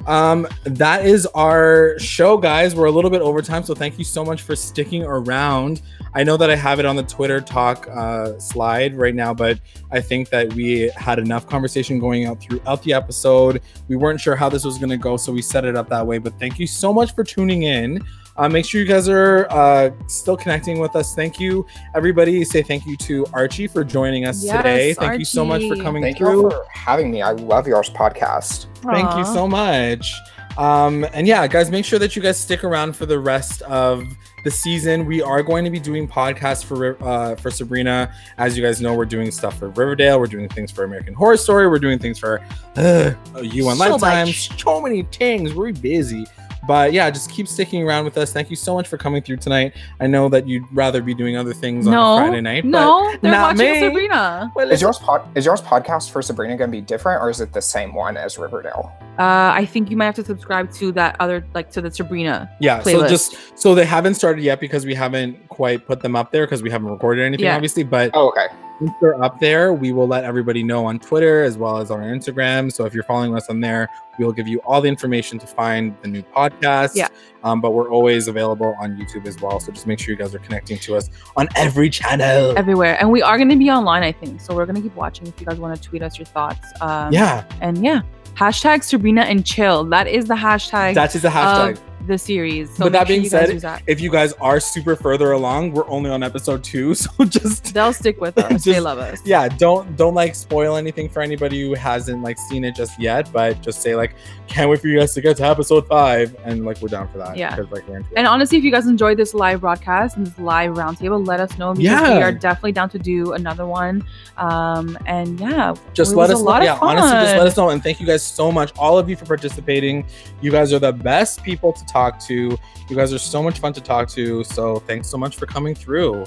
[0.08, 2.76] Um, that is our show, guys.
[2.76, 5.84] We're a little bit over time, so thank you so much for sticking around.
[6.16, 9.60] I know that I have it on the Twitter talk uh, slide right now, but
[9.92, 13.62] I think that we had enough conversation going out throughout the episode.
[13.88, 16.06] We weren't sure how this was going to go, so we set it up that
[16.06, 16.18] way.
[16.18, 18.04] But thank you so much for tuning in.
[18.42, 21.14] Uh, make sure you guys are uh, still connecting with us.
[21.14, 21.64] Thank you,
[21.94, 22.44] everybody.
[22.44, 24.94] Say thank you to Archie for joining us Yes, today.
[24.96, 25.82] Thank you so much for Archie.
[25.82, 26.46] coming Thank you through.
[26.46, 27.22] all for having me.
[27.22, 28.66] I love yours podcast.
[28.82, 30.16] Thank you so much.
[30.58, 34.06] Um, and yeah, guys, make sure that you guys stick around for the rest of
[34.44, 35.06] the season.
[35.06, 38.12] We are going to be doing podcasts for uh, for Sabrina.
[38.40, 40.20] As you guys know, we're doing stuff for Riverdale.
[40.20, 41.68] We're doing things for American Horror Story.
[41.68, 42.42] We're doing things for
[42.76, 43.12] uh,
[43.42, 44.28] you on So Lifetime.
[44.28, 44.60] much.
[44.60, 45.54] So many things.
[45.54, 46.26] We're busy.
[46.68, 48.32] But yeah, just keep sticking around with us.
[48.32, 49.74] Thank you so much for coming through tonight.
[50.00, 52.66] I know that you'd rather be doing other things on No, a Friday night.
[52.66, 53.80] no, they're not watching me.
[53.80, 54.52] Sabrina.
[54.56, 57.42] Well, Is yours pod- is yours podcast for Sabrina going to be different, or is
[57.42, 58.92] it the same one as Riverdale?
[59.20, 62.50] Uh, I think you might have to subscribe to that other, like, to the Sabrina.
[62.60, 66.32] Yeah, so just so they haven't started yet because we haven't quite put them up
[66.32, 67.56] there because we haven't recorded anything, Yeah.
[67.56, 67.84] obviously.
[67.84, 68.48] But Oh, okay.
[68.82, 72.02] Once they're up there, we will let everybody know on Twitter as well as on
[72.02, 72.72] our Instagram.
[72.72, 75.96] So if you're following us on there, we'll give you all the information to find
[76.02, 76.96] the new podcast.
[76.96, 77.08] Yeah.
[77.44, 79.60] Um, but we're always available on YouTube as well.
[79.60, 82.58] So just make sure you guys are connecting to us on every channel.
[82.58, 84.02] everywhere, and we are going to be online.
[84.02, 84.56] I think so.
[84.56, 85.28] We're going to keep watching.
[85.28, 88.02] If you guys want to tweet us your thoughts, um, yeah, and yeah,
[88.34, 89.84] hashtag Sabrina and chill.
[89.86, 91.80] That is the hashtag that is the hashtag.
[92.08, 92.70] The series.
[92.76, 93.84] So But that being guys said, that.
[93.88, 96.94] if you guys are super further along, we're only on episode two.
[97.02, 98.64] So just they'll stick with us.
[98.64, 99.20] they love us.
[99.26, 103.32] yeah don't don't like spoil anything for anybody who hasn't like seen it just yet
[103.32, 104.16] but just say like
[104.48, 107.18] can't wait for you guys to get to episode five and like we're down for
[107.18, 107.56] that Yeah.
[107.56, 107.84] because like.
[108.18, 111.58] And honestly, if you guys enjoyed this live broadcast and this live roundtable, let us
[111.58, 112.18] know Yeah.
[112.18, 114.04] we are definitely down to do another one.
[114.38, 117.58] Um, and yeah, just let us a know lot of yeah honestly just let us
[117.58, 120.06] know and thank you guys so much all of you for participating
[120.42, 122.58] you guys are the best people to talk to
[122.90, 125.76] you guys are so much fun to talk to so thanks so much for coming
[125.76, 126.26] through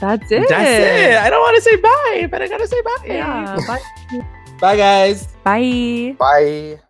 [0.00, 0.48] That's it.
[0.48, 3.56] that's it i don't want to say bye but i gotta say bye Yeah.
[3.66, 4.20] Bye.
[4.60, 6.16] bye guys Bye.
[6.18, 6.82] Bye.